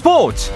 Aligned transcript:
스포츠 0.00 0.50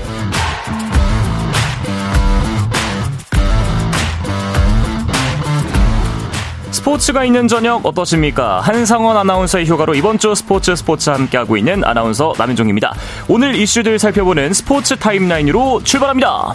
스포츠가 6.70 7.26
있는 7.26 7.46
저녁 7.46 7.84
어떠십니까? 7.84 8.60
한상원 8.60 9.18
아나운서의 9.18 9.66
휴가로 9.66 9.94
이번 9.94 10.18
주 10.18 10.34
스포츠 10.34 10.74
스포츠 10.74 11.10
함께하고 11.10 11.58
있는 11.58 11.84
아나운서 11.84 12.32
남현종입니다. 12.38 12.94
오늘 13.28 13.54
이슈들 13.54 13.98
살펴보는 13.98 14.54
스포츠 14.54 14.96
타임라인으로 14.96 15.82
출발합니다. 15.84 16.54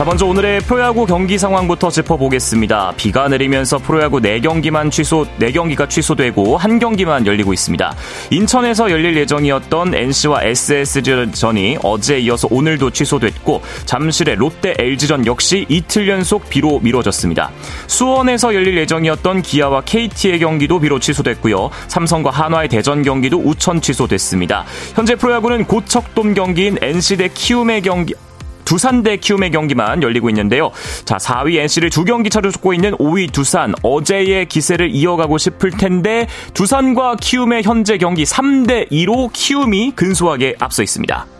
자, 0.00 0.06
먼저 0.06 0.24
오늘의 0.24 0.60
프로야구 0.60 1.04
경기 1.04 1.36
상황부터 1.36 1.90
짚어보겠습니다. 1.90 2.94
비가 2.96 3.28
내리면서 3.28 3.76
프로야구 3.76 4.18
4경기만 4.20 4.90
취소, 4.90 5.26
4경기가 5.38 5.90
취소되고 5.90 6.56
한 6.56 6.78
경기만 6.78 7.26
열리고 7.26 7.52
있습니다. 7.52 7.94
인천에서 8.30 8.90
열릴 8.90 9.14
예정이었던 9.18 9.94
NC와 9.94 10.44
SSG전이 10.44 11.80
어제 11.82 12.18
이어서 12.20 12.48
오늘도 12.50 12.92
취소됐고 12.92 13.60
잠실의 13.84 14.36
롯데 14.36 14.74
LG전 14.78 15.26
역시 15.26 15.66
이틀 15.68 16.08
연속 16.08 16.48
비로 16.48 16.80
미뤄졌습니다. 16.80 17.50
수원에서 17.86 18.54
열릴 18.54 18.78
예정이었던 18.78 19.42
기아와 19.42 19.82
KT의 19.82 20.38
경기도 20.38 20.80
비로 20.80 20.98
취소됐고요. 20.98 21.68
삼성과 21.88 22.30
한화의 22.30 22.70
대전 22.70 23.02
경기도 23.02 23.36
우천 23.36 23.82
취소됐습니다. 23.82 24.64
현재 24.94 25.14
프로야구는 25.14 25.66
고척돔 25.66 26.32
경기인 26.32 26.78
NC 26.80 27.18
대 27.18 27.28
키움의 27.28 27.82
경기 27.82 28.14
두산 28.70 29.02
대 29.02 29.16
키움의 29.16 29.50
경기만 29.50 30.00
열리고 30.00 30.28
있는데요. 30.30 30.70
자, 31.04 31.16
4위 31.16 31.56
NC를 31.56 31.90
두 31.90 32.04
경기 32.04 32.30
차로 32.30 32.52
쫓고 32.52 32.72
있는 32.72 32.92
5위 32.98 33.32
두산. 33.32 33.74
어제의 33.82 34.46
기세를 34.46 34.94
이어가고 34.94 35.38
싶을 35.38 35.72
텐데 35.72 36.28
두산과 36.54 37.16
키움의 37.16 37.64
현재 37.64 37.98
경기 37.98 38.22
3대 38.22 38.88
2로 38.92 39.28
키움이 39.32 39.94
근소하게 39.96 40.54
앞서 40.60 40.84
있습니다. 40.84 41.39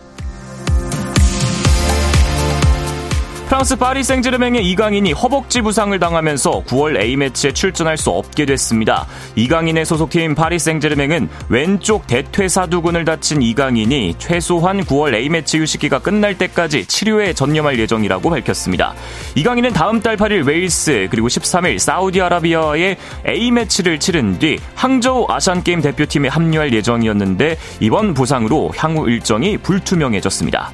프랑스 3.51 3.75
파리 3.75 4.01
생제르맹의 4.01 4.65
이강인이 4.65 5.11
허벅지 5.11 5.61
부상을 5.61 5.99
당하면서 5.99 6.63
9월 6.67 6.97
A매치에 6.97 7.51
출전할 7.51 7.97
수 7.97 8.09
없게 8.09 8.45
됐습니다. 8.45 9.05
이강인의 9.35 9.83
소속팀 9.83 10.35
파리 10.35 10.57
생제르맹은 10.57 11.27
왼쪽 11.49 12.07
대퇴사두근을 12.07 13.03
다친 13.03 13.41
이강인이 13.41 14.15
최소한 14.19 14.85
9월 14.85 15.15
A매치 15.15 15.59
휴식기가 15.59 15.99
끝날 15.99 16.37
때까지 16.37 16.85
치료에 16.85 17.33
전념할 17.33 17.77
예정이라고 17.77 18.29
밝혔습니다. 18.29 18.93
이강인은 19.35 19.73
다음 19.73 19.99
달 19.99 20.15
8일 20.15 20.47
웨일스 20.47 21.09
그리고 21.11 21.27
13일 21.27 21.77
사우디아라비아와의 21.77 22.95
A매치를 23.27 23.99
치른 23.99 24.39
뒤 24.39 24.59
항저우 24.75 25.25
아시안게임 25.27 25.81
대표팀에 25.81 26.29
합류할 26.29 26.71
예정이었는데 26.71 27.57
이번 27.81 28.13
부상으로 28.13 28.71
향후 28.77 29.09
일정이 29.09 29.57
불투명해졌습니다. 29.57 30.71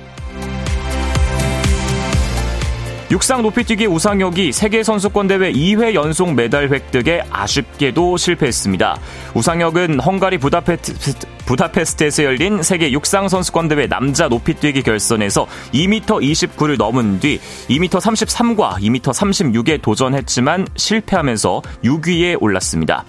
육상 3.09 3.41
높이뛰기 3.41 3.85
우상혁이 3.85 4.51
세계선수권대회 4.51 5.53
2회 5.53 5.93
연속 5.93 6.33
메달 6.33 6.69
획득에 6.69 7.23
아쉽게도 7.29 8.17
실패했습니다. 8.17 8.99
우상혁은 9.33 10.01
헝가리 10.01 10.37
부다페스트, 10.39 11.25
부다페스트에서 11.47 12.23
열린 12.25 12.61
세계 12.61 12.91
육상 12.91 13.29
선수권 13.29 13.69
대회 13.69 13.87
남자 13.87 14.27
높이뛰기 14.27 14.83
결선에서 14.83 15.47
2m 15.73 16.05
29를 16.05 16.77
넘은 16.77 17.19
뒤 17.19 17.39
2m 17.69 17.89
33과 17.89 18.75
2m 18.75 19.01
36에 19.01 19.81
도전했지만 19.81 20.67
실패하면서 20.75 21.61
6위에 21.83 22.37
올랐습니다. 22.41 23.05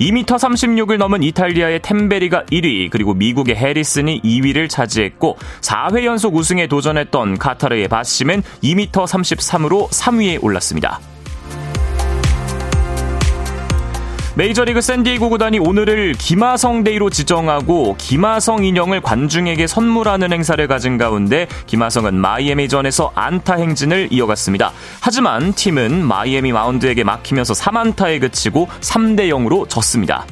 2m 0.00 0.24
36을 0.24 0.96
넘은 0.96 1.22
이탈리아의 1.22 1.80
템베리가 1.82 2.44
1위, 2.46 2.90
그리고 2.90 3.14
미국의 3.14 3.54
해리슨이 3.54 4.22
2위를 4.22 4.68
차지했고 4.68 5.36
4회 5.60 6.04
연속 6.04 6.34
우승에 6.34 6.66
도전했던 6.66 7.38
카타르의 7.38 7.88
바심은 7.88 8.42
2m 8.62 8.90
33으로 8.90 9.88
3위에 9.90 10.42
올랐습니다. 10.42 10.98
메이저리그 14.34 14.80
샌디에이고 14.80 15.28
구단이 15.28 15.58
오늘을 15.58 16.14
김하성 16.14 16.84
데이로 16.84 17.10
지정하고 17.10 17.96
김하성 17.98 18.64
인형을 18.64 19.02
관중에게 19.02 19.66
선물하는 19.66 20.32
행사를 20.32 20.66
가진 20.66 20.96
가운데 20.96 21.46
김하성은 21.66 22.14
마이애미전에서 22.14 23.12
안타 23.14 23.56
행진을 23.56 24.08
이어갔습니다. 24.10 24.72
하지만 25.00 25.52
팀은 25.52 26.02
마이애미 26.06 26.52
마운드에게 26.52 27.04
막히면서 27.04 27.52
3안타에 27.52 28.22
그치고 28.22 28.68
3대 28.80 29.28
0으로 29.28 29.68
졌습니다. 29.68 30.24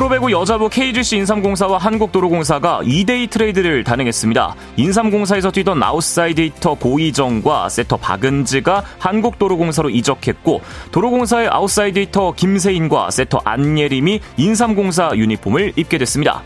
프로배구 0.00 0.32
여자부 0.32 0.70
KGC 0.70 1.18
인삼공사와 1.18 1.76
한국도로공사가 1.76 2.80
2대2 2.84 3.28
트레이드를 3.28 3.84
단행했습니다. 3.84 4.56
인삼공사에서 4.76 5.50
뛰던 5.50 5.82
아웃사이드 5.82 6.40
히터 6.40 6.76
고의정과 6.76 7.68
세터 7.68 7.98
박은지가 7.98 8.82
한국도로공사로 8.98 9.90
이적했고 9.90 10.62
도로공사의 10.90 11.48
아웃사이드 11.48 11.98
히터 11.98 12.32
김세인과 12.32 13.10
세터 13.10 13.42
안예림이 13.44 14.20
인삼공사 14.38 15.10
유니폼을 15.14 15.74
입게 15.76 15.98
됐습니다. 15.98 16.44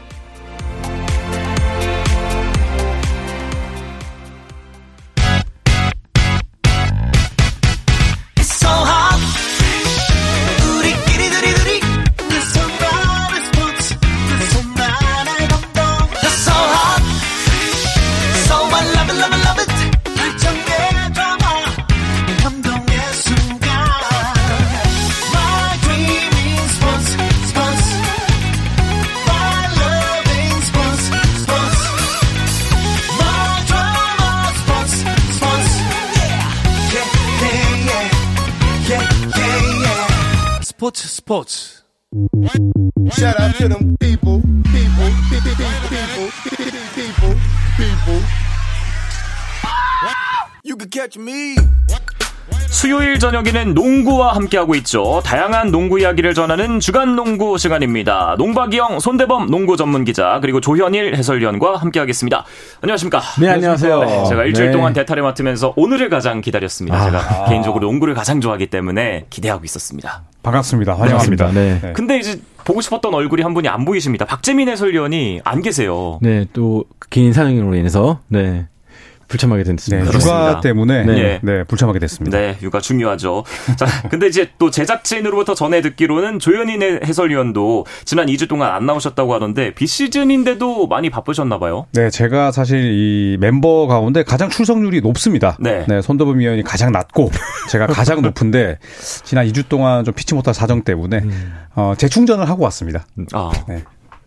스포츠 41.15 41.85
Shout 43.13 43.41
out 43.41 43.57
to 43.59 43.69
them 43.69 43.95
people, 44.01 44.43
people, 44.75 45.11
people, 45.31 45.55
people, 45.89 46.31
people, 46.97 47.35
people. 47.77 48.21
You 50.65 50.77
can 50.77 50.91
catch 50.91 51.21
me. 51.21 51.55
수요일 52.69 53.21
저녁에는 53.21 53.75
농구와 53.75 54.35
함께하고 54.35 54.75
있죠. 54.77 55.23
다양한 55.25 55.71
농구 55.71 56.01
이야기를 56.01 56.35
전하는 56.35 56.81
주간 56.81 57.15
농구 57.15 57.59
시간입니다. 57.59 58.35
농박이형 58.37 58.99
손대범 58.99 59.51
농구 59.51 59.77
전문 59.77 60.05
기자 60.05 60.41
그리고 60.41 60.61
조현일 60.61 61.15
해설위원과 61.15 61.77
함께하겠습니다. 61.77 62.45
안녕하십니까? 62.81 63.23
네, 63.41 63.51
안녕하세요. 63.51 64.01
네, 64.01 64.25
제가 64.31 64.45
일주일 64.47 64.67
네. 64.67 64.73
동안 64.73 64.93
대타를 64.93 65.23
맡으면서 65.23 65.75
오늘을 65.77 66.09
가장 66.09 66.41
기다렸습니다. 66.41 66.97
아, 66.97 67.05
제가 67.05 67.19
아. 67.19 67.49
개인적으로 67.49 67.87
농구를 67.87 68.15
가장 68.15 68.41
좋아하기 68.41 68.67
때문에 68.67 69.27
기대하고 69.31 69.65
있었습니다. 69.65 70.25
반갑습니다. 70.45 70.95
환영합니다. 70.95 71.51
네. 71.53 71.81
네. 71.83 71.93
근데 71.95 72.19
이제 72.19 72.39
보고 72.65 72.81
싶었던 72.81 73.13
얼굴이 73.13 73.43
한 73.43 73.55
분이 73.55 73.67
안 73.67 73.85
보이십니다. 73.85 74.25
박재민 74.25 74.69
해설위원이 74.69 75.41
안 75.43 75.63
계세요. 75.63 76.19
네, 76.23 76.47
또 76.53 76.85
개인 77.11 77.33
사정으로 77.33 77.75
인해서 77.75 78.21
네. 78.29 78.67
불참하게 79.35 79.65
됐습니다. 79.65 80.11
네, 80.11 80.19
육아 80.19 80.61
때문에 80.61 81.05
네. 81.05 81.41
네. 81.43 81.65
불참하게 81.65 81.99
됐습니다. 81.99 82.39
네, 82.39 82.57
육아 82.63 82.81
중요하죠. 82.81 83.45
자, 83.77 83.87
근데 84.09 84.29
이제 84.29 84.51
또 84.59 84.71
제작진으로부터 84.71 85.55
전해 85.55 85.83
듣기로는 85.83 86.39
조현인 86.39 86.83
해설위원도 87.05 87.85
지난 88.05 88.27
2주 88.27 88.49
동안 88.49 88.73
안 88.73 88.87
나오셨다고 88.87 89.35
하던데 89.35 89.75
비시즌인데도 89.75 90.87
많이 90.87 91.11
바쁘셨나 91.11 91.59
봐요. 91.59 91.87
네, 91.93 92.11
제가 92.11 92.53
사실 92.53 92.93
이 92.93 93.37
멤버 93.41 93.87
가운데 93.89 94.23
가장 94.23 94.51
출석률이 94.51 95.01
높습니다. 95.01 95.57
네. 95.59 95.85
네 95.89 96.01
손도범 96.01 96.39
위원이 96.39 96.63
가장 96.63 96.93
낮고 96.93 97.31
제가 97.71 97.89
가장 97.89 98.23
높은데 98.23 98.79
지난 99.25 99.47
2주 99.47 99.69
동안 99.69 100.05
좀 100.05 100.15
피치 100.15 100.35
못할 100.35 100.55
사정 100.55 100.83
때문에 100.83 101.19
음. 101.19 101.55
어, 101.75 101.95
재충전을 101.99 102.49
하고 102.49 102.63
왔습니다. 102.65 103.05
아. 103.33 103.51
네. 103.69 103.83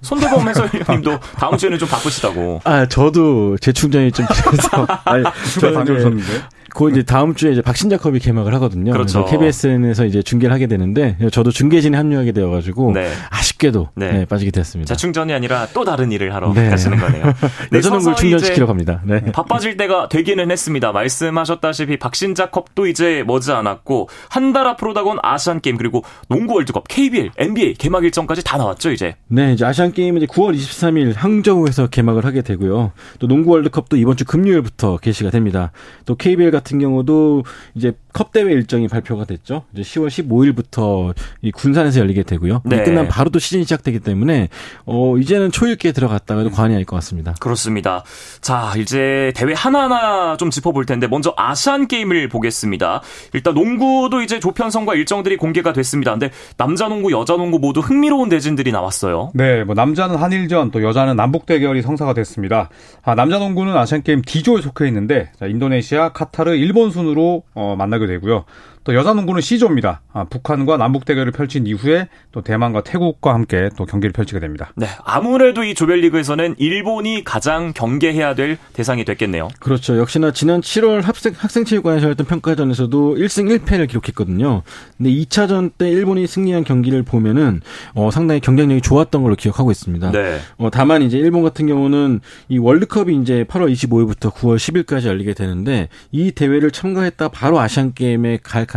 손대범 0.08 0.48
해설위원님도 0.48 1.20
다음 1.38 1.58
주에는 1.58 1.78
좀 1.78 1.90
바쁘시다고. 1.90 2.62
아, 2.64 2.86
저도 2.88 3.58
재충전이 3.58 4.12
좀 4.14 4.26
필요해서. 4.28 4.88
아니, 5.04 5.24
저는 5.60 5.74
다녀오셨는데. 5.74 6.42
그 6.74 6.90
이제 6.92 7.04
다음 7.04 7.34
주에 7.36 7.52
이제 7.52 7.62
박신자 7.62 7.98
컵이 7.98 8.20
개막을 8.20 8.54
하거든요. 8.56 8.92
그렇죠. 8.92 9.26
KBSN에서 9.26 10.06
이제 10.06 10.22
중계를 10.22 10.54
하게 10.54 10.68
되는데 10.68 11.18
저도 11.32 11.52
중계진에 11.52 11.96
합류하게 11.98 12.32
되어가지고 12.34 12.92
네. 12.94 13.10
아쉽게도 13.30 13.90
네. 13.96 14.12
네, 14.12 14.26
빠지게 14.26 14.52
됐습니다. 14.52 14.94
재충전이 14.94 15.34
아니라 15.34 15.68
또 15.74 15.86
다른 15.86 16.12
일을 16.12 16.34
하러 16.34 16.54
네. 16.54 16.70
가시는 16.70 16.98
거네요. 16.98 17.24
네, 17.72 17.78
열정을 17.78 18.16
충전시키러 18.16 18.66
갑니다. 18.68 19.02
네. 19.06 19.22
바빠질 19.32 19.78
때가 19.78 20.10
되기는 20.10 20.50
했습니다. 20.52 20.92
말씀하셨다시피 20.92 21.98
박신자 21.98 22.50
컵도 22.50 22.88
이제 22.88 23.24
머지 23.26 23.52
않았고 23.52 24.10
한 24.30 24.48
달 24.58 24.66
앞으로 24.66 24.94
다가온 24.94 25.18
아시안 25.22 25.60
게임 25.60 25.76
그리고 25.78 26.04
농구 26.30 26.54
월드컵, 26.56 26.86
KBL, 26.88 27.32
NBA 27.38 27.74
개막 27.76 28.06
일정까지 28.06 28.44
다 28.46 28.58
나왔죠 28.58 28.92
이제. 28.92 29.16
네, 29.28 29.52
이제 29.54 29.66
아시안 29.66 29.92
게임은 29.92 30.22
이제 30.22 30.26
9월 30.26 30.56
23일 30.56 31.14
항저우에서 31.16 31.88
개막을 31.88 32.26
하게 32.26 32.42
되고요. 32.42 32.92
또 33.20 33.28
농구 33.28 33.52
월드컵도 33.52 33.98
이번 33.98 34.16
주 34.16 34.24
금요일부터 34.26 34.98
개시가 34.98 35.30
됩니다. 35.32 35.72
또 36.06 36.16
KBL 36.16 36.52
같은 36.58 36.80
경우도 36.80 37.44
이제 37.76 37.94
컵 38.18 38.32
대회 38.32 38.52
일정이 38.52 38.88
발표가 38.88 39.26
됐죠. 39.26 39.66
이제 39.74 39.84
10월 39.84 40.08
15일부터 40.08 41.14
이 41.44 41.52
군산에서 41.52 42.00
열리게 42.00 42.24
되고요. 42.24 42.64
네. 42.66 42.82
끝난 42.82 43.08
바로 43.08 43.30
또 43.30 43.38
시즌이 43.38 43.62
시작되기 43.62 44.00
때문에 44.00 44.50
어 44.88 45.18
이제는 45.20 45.52
초읽기에 45.52 45.92
들어갔다가 45.92 46.42
도 46.42 46.50
과언이 46.50 46.74
아닐 46.74 46.84
것 46.84 46.96
같습니다. 46.96 47.36
그렇습니다. 47.40 48.04
자, 48.42 48.74
이제 48.76 49.32
대회 49.36 49.54
하나하나 49.54 50.36
좀 50.38 50.50
짚어볼 50.50 50.88
텐데 50.88 51.06
먼저 51.06 51.32
아시안 51.38 51.88
게임을 51.88 52.28
보겠습니다. 52.30 53.04
일단 53.34 53.54
농구도 53.54 54.24
이제 54.24 54.40
조편성과 54.40 54.96
일정들이 54.96 55.38
공개가 55.38 55.72
됐습니다. 55.72 56.10
근데 56.10 56.32
남자 56.58 56.88
농구, 56.88 57.12
여자 57.12 57.38
농구 57.38 57.60
모두 57.60 57.82
흥미로운 57.82 58.30
대진들이 58.30 58.72
나왔어요. 58.72 59.30
네, 59.36 59.64
뭐 59.64 59.76
남자는 59.76 60.16
한일전, 60.16 60.72
또 60.72 60.82
여자는 60.82 61.16
남북 61.16 61.46
대결이 61.46 61.84
성사가 61.84 62.16
됐습니다. 62.16 62.70
아, 63.04 63.14
남자 63.14 63.38
농구는 63.38 63.78
아시안 63.78 64.02
게임 64.02 64.24
D조에 64.24 64.62
속해 64.62 64.88
있는데 64.88 65.30
자, 65.40 65.46
인도네시아, 65.46 66.14
카타르, 66.14 66.56
일본 66.56 66.90
순으로 66.90 67.44
어, 67.54 67.76
만나게 67.78 68.07
되고요. 68.08 68.46
또 68.88 68.96
여자 68.96 69.14
농구는 69.14 69.42
C조입니다. 69.42 70.00
아, 70.14 70.24
북한과 70.24 70.78
남북 70.78 71.04
대결을 71.04 71.34
펼친 71.34 71.68
이후에 71.68 72.08
또 72.32 72.42
대만과 72.42 72.84
태국과 72.84 73.34
함께 73.34 73.70
또 73.76 73.86
경기를 73.86 74.14
펼치게 74.14 74.40
됩니다. 74.40 74.72
네, 74.78 74.88
아무래도 75.04 75.66
이 75.66 75.76
조별리그에서는 75.76 76.56
일본이 76.58 77.26
가장 77.26 77.74
경계해야 77.74 78.34
될 78.36 78.58
대상이 78.72 79.04
됐겠네요. 79.04 79.50
그렇죠. 79.60 79.98
역시나 79.98 80.32
지난 80.32 80.62
7월 80.62 81.02
학생 81.02 81.34
학생체육관에서 81.36 82.06
열렸던 82.06 82.28
평가전에서도 82.28 83.16
1승 83.16 83.60
1패를 83.60 83.90
기록했거든요. 83.90 84.64
근데 84.96 85.12
2차전 85.12 85.72
때 85.78 85.90
일본이 85.90 86.26
승리한 86.26 86.64
경기를 86.64 87.04
보면은 87.04 87.60
어, 87.94 88.10
상당히 88.10 88.40
경쟁력이 88.40 88.80
좋았던 88.80 89.22
걸로 89.22 89.36
기억하고 89.36 89.70
있습니다. 89.70 90.12
네. 90.14 90.40
어, 90.60 90.70
다만 90.72 91.02
이제 91.02 91.18
일본 91.18 91.44
같은 91.44 91.68
경우는 91.68 92.22
이 92.48 92.58
월드컵이 92.58 93.18
이제 93.18 93.44
8월 93.50 93.70
25일부터 93.70 94.32
9월 94.32 94.56
10일까지 94.56 95.08
열리게 95.08 95.34
되는데 95.34 95.90
이 96.14 96.32
대회를 96.32 96.72
참가했다 96.72 97.28
바로 97.28 97.60
아시안 97.60 97.94
게임에 97.94 98.40
갈 98.42 98.66
가능성이 98.66 98.77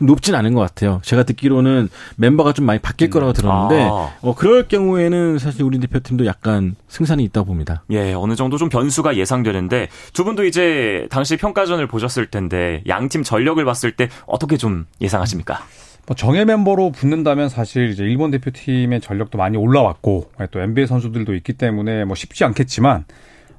높진 0.00 0.34
않은 0.34 0.54
것 0.54 0.60
같아요. 0.60 1.00
제가 1.02 1.22
듣기로는 1.24 1.88
멤버가 2.16 2.52
좀 2.52 2.66
많이 2.66 2.78
바뀔 2.78 3.10
거라고 3.10 3.32
들었는데 3.32 3.82
아. 3.82 4.12
어, 4.20 4.34
그럴 4.34 4.68
경우에는 4.68 5.38
사실 5.38 5.62
우리 5.62 5.78
대표팀도 5.80 6.26
약간 6.26 6.76
승산이 6.88 7.24
있다고 7.24 7.46
봅니다. 7.46 7.84
예, 7.90 8.12
어느 8.14 8.34
정도 8.34 8.56
좀 8.56 8.68
변수가 8.68 9.16
예상되는데 9.16 9.88
두 10.12 10.24
분도 10.24 10.44
이제 10.44 11.06
당시 11.10 11.36
평가전을 11.36 11.86
보셨을 11.86 12.26
텐데 12.26 12.82
양팀 12.86 13.22
전력을 13.22 13.62
봤을 13.64 13.92
때 13.92 14.08
어떻게 14.26 14.56
좀 14.56 14.86
예상하십니까? 15.00 15.60
뭐 16.06 16.16
정예 16.16 16.46
멤버로 16.46 16.90
붙는다면 16.90 17.50
사실 17.50 17.90
이제 17.90 18.02
일본 18.02 18.30
대표팀의 18.30 19.02
전력도 19.02 19.36
많이 19.36 19.58
올라왔고 19.58 20.30
또 20.50 20.60
NBA 20.60 20.86
선수들도 20.86 21.34
있기 21.34 21.52
때문에 21.52 22.06
뭐 22.06 22.14
쉽지 22.14 22.44
않겠지만 22.44 23.04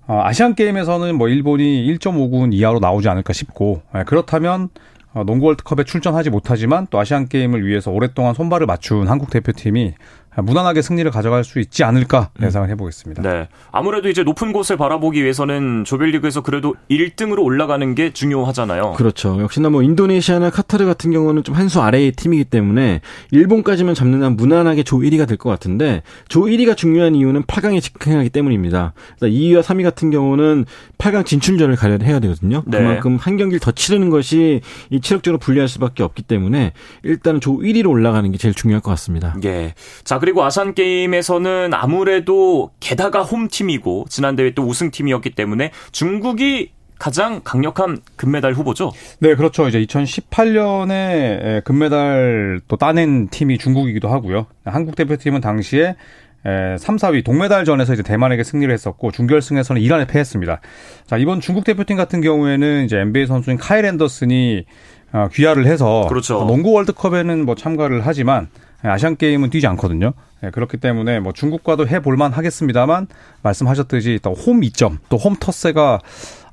어, 0.07 0.21
아시안 0.23 0.55
게임에서는 0.55 1.15
뭐 1.15 1.29
일본이 1.29 1.85
1.5군 1.93 2.51
이하로 2.51 2.79
나오지 2.79 3.07
않을까 3.07 3.31
싶고 3.31 3.83
예, 3.95 4.03
그렇다면 4.03 4.63
어, 4.63 4.98
농구 5.25 5.47
월드컵에 5.47 5.83
출전하지 5.85 6.29
못하지만 6.29 6.87
또 6.89 6.99
아시안 6.99 7.27
게임을 7.27 7.65
위해서 7.65 7.91
오랫동안 7.91 8.33
손발을 8.33 8.67
맞춘 8.67 9.07
한국 9.07 9.29
대표팀이 9.31 9.95
무난하게 10.41 10.81
승리를 10.81 11.09
가져갈 11.11 11.43
수 11.43 11.59
있지 11.59 11.83
않을까 11.83 12.29
음. 12.39 12.45
예상을 12.45 12.67
해보겠습니다. 12.69 13.21
네. 13.21 13.47
아무래도 13.71 14.09
이제 14.09 14.23
높은 14.23 14.51
곳을 14.53 14.77
바라보기 14.77 15.21
위해서는 15.21 15.83
조별리그에서 15.85 16.41
그래도 16.41 16.75
1등으로 16.89 17.43
올라가는 17.43 17.95
게 17.95 18.11
중요하잖아요. 18.13 18.93
그렇죠. 18.93 19.39
역시나 19.41 19.69
뭐 19.69 19.81
인도네시아나 19.83 20.49
카타르 20.49 20.85
같은 20.85 21.11
경우는 21.11 21.43
좀 21.43 21.55
한 21.55 21.67
수 21.69 21.81
아래의 21.81 22.13
팀이기 22.13 22.45
때문에 22.45 23.01
일본까지만 23.31 23.93
잡는 23.95 24.23
한 24.23 24.35
무난하게 24.35 24.83
조 24.83 24.97
1위가 24.99 25.27
될 25.27 25.37
것 25.37 25.49
같은데 25.49 26.03
조 26.29 26.41
1위가 26.41 26.75
중요한 26.77 27.15
이유는 27.15 27.43
8강에 27.43 27.81
직행하기 27.81 28.29
때문입니다. 28.29 28.93
2위와 29.21 29.61
3위 29.61 29.83
같은 29.83 30.09
경우는 30.09 30.65
8강 30.97 31.25
진출전을 31.25 31.75
가려 31.75 31.97
해야 32.03 32.19
되거든요. 32.19 32.63
네. 32.65 32.77
그만큼 32.77 33.17
한 33.17 33.37
경기를 33.37 33.59
더 33.59 33.71
치르는 33.71 34.09
것이 34.09 34.61
이 34.89 35.01
체력적으로 35.01 35.37
불리할 35.37 35.67
수밖에 35.67 36.03
없기 36.03 36.23
때문에 36.23 36.73
일단은 37.03 37.39
조 37.41 37.57
1위로 37.57 37.89
올라가는 37.89 38.29
게 38.31 38.37
제일 38.37 38.53
중요할 38.53 38.81
것 38.81 38.89
같습니다. 38.91 39.35
예. 39.43 39.73
자, 40.03 40.19
그리고 40.19 40.28
아산 40.37 40.73
게임에서는 40.73 41.73
아무래도 41.73 42.71
게다가 42.79 43.23
홈팀이고 43.23 44.05
지난 44.09 44.35
대회 44.35 44.53
또 44.53 44.63
우승팀이었기 44.63 45.31
때문에 45.31 45.71
중국이 45.91 46.71
가장 46.99 47.41
강력한 47.43 47.99
금메달 48.17 48.53
후보죠? 48.53 48.91
네, 49.19 49.35
그렇죠. 49.35 49.67
이제 49.67 49.81
2018년에 49.85 51.63
금메달 51.63 52.59
또 52.67 52.75
따낸 52.75 53.29
팀이 53.29 53.57
중국이기도 53.57 54.09
하고요. 54.09 54.47
한국 54.65 54.95
대표팀은 54.95 55.39
당시에 55.39 55.95
3, 56.43 56.97
4위 56.97 57.23
동메달전에서 57.23 57.93
이제 57.93 58.03
대만에게 58.03 58.43
승리를 58.43 58.71
했었고 58.73 59.11
중결승에서는 59.11 59.81
이란에 59.81 60.05
패했습니다. 60.07 60.59
자, 61.05 61.17
이번 61.17 61.39
중국 61.39 61.63
대표팀 61.63 61.97
같은 61.97 62.21
경우에는 62.21 62.85
이제 62.85 62.97
NBA 62.99 63.27
선수인 63.27 63.57
카일 63.57 63.85
앤더슨이 63.85 64.65
어, 65.11 65.27
귀화를 65.33 65.65
해서 65.65 66.05
그렇죠. 66.07 66.45
농구 66.45 66.71
월드컵에는 66.73 67.45
뭐 67.45 67.55
참가를 67.55 68.01
하지만 68.05 68.47
아시안 68.83 69.17
게임은 69.17 69.49
뛰지 69.49 69.67
않거든요. 69.67 70.13
네, 70.41 70.51
그렇기 70.51 70.77
때문에 70.77 71.19
뭐 71.19 71.33
중국과도 71.33 71.87
해볼만 71.87 72.31
하겠습니다만 72.31 73.07
말씀하셨듯이 73.43 74.19
또홈 74.21 74.63
이점 74.63 74.99
또 75.09 75.17
홈 75.17 75.35
터세가 75.37 75.99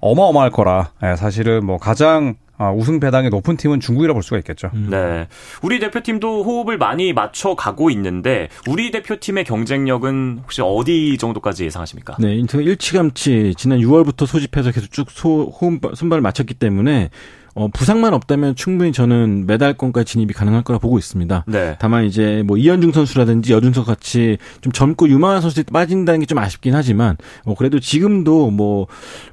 어마어마할 0.00 0.50
거라 0.50 0.90
네, 1.00 1.14
사실은 1.16 1.64
뭐 1.64 1.78
가장 1.78 2.34
아, 2.58 2.70
우승 2.72 3.00
배당이 3.00 3.28
높은 3.28 3.58
팀은 3.58 3.80
중국이라 3.80 4.14
볼 4.14 4.22
수가 4.22 4.38
있겠죠. 4.38 4.70
음. 4.72 4.88
네. 4.90 5.28
우리 5.60 5.78
대표팀도 5.78 6.42
호흡을 6.42 6.78
많이 6.78 7.12
맞춰 7.12 7.54
가고 7.54 7.90
있는데 7.90 8.48
우리 8.66 8.90
대표팀의 8.90 9.44
경쟁력은 9.44 10.40
혹시 10.42 10.62
어디 10.64 11.18
정도까지 11.18 11.66
예상하십니까? 11.66 12.16
네, 12.18 12.34
인터 12.34 12.58
일치감치 12.60 13.54
지난 13.58 13.78
6월부터 13.80 14.26
소집해서 14.26 14.70
계속 14.70 14.90
쭉 14.90 15.10
소, 15.10 15.52
호흡, 15.60 15.80
손발을 15.94 16.22
맞췄기 16.22 16.54
때문에 16.54 17.10
어, 17.56 17.68
부상만 17.68 18.12
없다면 18.12 18.54
충분히 18.54 18.92
저는 18.92 19.46
메달권까지 19.46 20.04
진입이 20.12 20.34
가능할 20.34 20.62
거라 20.62 20.78
보고 20.78 20.98
있습니다. 20.98 21.44
네. 21.48 21.76
다만 21.80 22.04
이제 22.04 22.42
뭐 22.46 22.58
이현중 22.58 22.92
선수라든지 22.92 23.52
여준석 23.54 23.86
같이 23.86 24.36
좀 24.60 24.72
젊고 24.72 25.08
유망한 25.08 25.40
선수들이 25.40 25.64
빠진다는 25.72 26.20
게 26.20 26.26
좀 26.26 26.38
아쉽긴 26.38 26.74
하지만 26.74 27.16
어, 27.44 27.54
그래도 27.54 27.80
지금도 27.80 28.50
뭐 28.50 28.88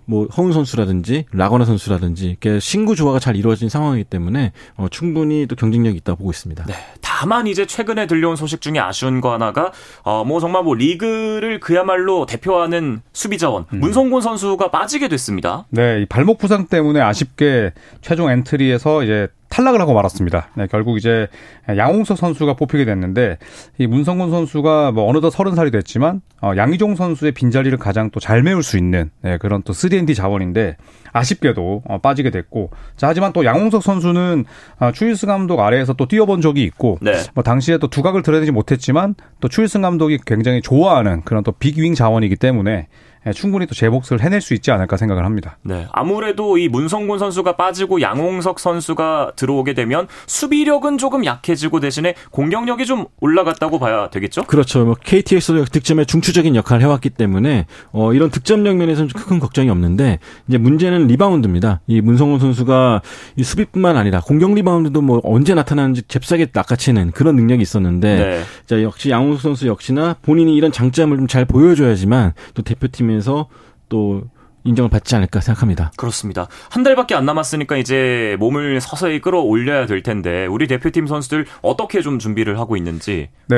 뭐뭐 0.05 0.27
허운 0.37 0.53
선수라든지 0.53 1.25
라거나 1.31 1.65
선수라든지 1.65 2.29
이렇게 2.29 2.59
신구 2.59 2.95
조화가 2.95 3.19
잘 3.19 3.35
이루어진 3.35 3.69
상황이기 3.69 4.05
때문에 4.05 4.51
어, 4.75 4.87
충분히 4.89 5.45
또 5.47 5.55
경쟁력이 5.55 5.97
있다고 5.97 6.17
보고 6.17 6.31
있습니다. 6.31 6.65
네. 6.65 6.73
다만 7.01 7.47
이제 7.47 7.65
최근에 7.65 8.07
들려온 8.07 8.35
소식 8.35 8.59
중에 8.61 8.79
아쉬운 8.79 9.21
거 9.21 9.31
하나가 9.31 9.71
어, 10.03 10.23
뭐 10.25 10.39
정말 10.39 10.63
뭐 10.63 10.75
리그를 10.75 11.59
그야말로 11.59 12.25
대표하는 12.25 13.01
수비 13.13 13.37
자원 13.37 13.65
음. 13.71 13.79
문성곤 13.79 14.21
선수가 14.21 14.71
빠지게 14.71 15.07
됐습니다. 15.07 15.65
네, 15.69 16.05
발목 16.05 16.37
부상 16.37 16.67
때문에 16.67 16.99
아쉽게 16.99 17.71
최종 18.01 18.29
엔트리에서 18.29 19.03
이제 19.03 19.27
탈락을 19.53 19.79
하고 19.79 19.93
말았습니다. 19.93 20.49
네, 20.55 20.67
결국 20.69 20.97
이제 20.97 21.27
양홍석 21.67 22.17
선수가 22.17 22.55
뽑히게 22.55 22.85
됐는데 22.85 23.37
이 23.77 23.85
문성곤 23.85 24.31
선수가 24.31 24.91
뭐 24.93 25.07
어느덧 25.07 25.29
서른 25.29 25.53
살이 25.53 25.69
됐지만 25.69 26.21
어, 26.41 26.53
양희종 26.57 26.95
선수의 26.95 27.33
빈자리를 27.33 27.77
가장 27.77 28.09
또 28.09 28.19
잘 28.23 28.41
메울 28.41 28.63
수 28.63 28.77
있는 28.77 29.11
네, 29.21 29.37
그런 29.37 29.61
또 29.63 29.73
3D 29.73 30.15
자원인데 30.15 30.77
아쉽게도 31.11 31.83
어, 31.85 31.97
빠지게 31.99 32.31
됐고 32.31 32.71
자 32.95 33.09
하지만 33.09 33.33
또 33.33 33.45
양홍석 33.45 33.83
선수는 33.83 34.45
어, 34.79 34.91
추일승 34.93 35.27
감독 35.27 35.59
아래에서 35.59 35.93
또 35.93 36.07
뛰어본 36.07 36.41
적이 36.41 36.63
있고 36.63 36.97
네. 37.01 37.13
뭐 37.35 37.43
당시에 37.43 37.77
또 37.77 37.87
두각을 37.87 38.23
드러내지 38.23 38.51
못했지만 38.51 39.13
또 39.39 39.49
추일승 39.49 39.81
감독이 39.81 40.19
굉장히 40.25 40.61
좋아하는 40.61 41.21
그런 41.25 41.43
또 41.43 41.51
빅윙 41.51 41.93
자원이기 41.95 42.37
때문에 42.37 42.71
예, 42.71 42.87
충분히 43.31 43.65
또 43.67 43.73
제 43.73 43.89
몫을 43.89 44.21
해낼 44.21 44.39
수 44.41 44.53
있지 44.53 44.71
않을까 44.71 44.97
생각을 44.97 45.25
합니다. 45.25 45.57
네. 45.61 45.87
아무래도 45.91 46.57
이 46.57 46.67
문성곤 46.69 47.19
선수가 47.19 47.55
빠지고 47.55 48.01
양홍석 48.01 48.59
선수가 48.59 49.33
들어오게 49.35 49.73
되면 49.73 50.07
수비력은 50.27 50.97
조금 50.97 51.25
약해지고 51.25 51.79
대신에 51.79 52.15
공격력이 52.31 52.85
좀 52.85 53.05
올라갔다고 53.19 53.79
봐야 53.79 54.09
되겠죠? 54.09 54.43
그렇죠. 54.43 54.85
뭐 54.85 54.95
KT에서도 55.03 55.65
득점에 55.65 56.05
중추적인 56.05 56.55
역할을 56.55 56.81
해왔기 56.83 57.09
때문에 57.11 57.65
어, 57.91 58.13
이런 58.13 58.29
득점력 58.29 58.77
면에서는 58.77 59.09
큰 59.09 59.39
걱정이 59.39 59.69
없는데 59.69 60.19
이제 60.47 60.57
문제는 60.57 61.07
리바운드입니다. 61.07 61.81
이 61.87 62.01
문성곤 62.01 62.39
선수가 62.39 63.01
이 63.35 63.43
수비뿐만 63.43 63.97
아니라 63.97 64.21
공격 64.21 64.53
리바운드도 64.53 65.01
뭐 65.01 65.21
언제 65.23 65.53
나타나는지 65.53 66.03
잽싸게 66.07 66.47
낚아채는 66.53 67.11
그런 67.11 67.35
능력이 67.35 67.61
있었는데 67.61 68.15
네. 68.17 68.41
자 68.65 68.81
역시 68.83 69.09
양홍석 69.09 69.41
선수 69.41 69.67
역시나 69.67 70.15
본인이 70.21 70.55
이런 70.55 70.71
장점을 70.71 71.15
좀 71.17 71.27
잘 71.27 71.45
보여줘야지만 71.45 72.33
또 72.53 72.61
대표팀에 72.61 73.12
면서 73.13 73.47
또 73.89 74.23
인정을 74.65 74.89
받지 74.89 75.15
않을까 75.15 75.41
생각합니다. 75.41 75.91
그렇습니다. 75.97 76.47
한 76.69 76.83
달밖에 76.83 77.15
안 77.15 77.25
남았으니까 77.25 77.77
이제 77.77 78.37
몸을 78.39 78.79
서서히 78.79 79.19
끌어올려야 79.19 79.85
될 79.85 80.03
텐데 80.03 80.45
우리 80.45 80.67
대표팀 80.67 81.07
선수들 81.07 81.45
어떻게 81.61 82.01
좀 82.01 82.19
준비를 82.19 82.59
하고 82.59 82.77
있는지. 82.77 83.29
네, 83.47 83.55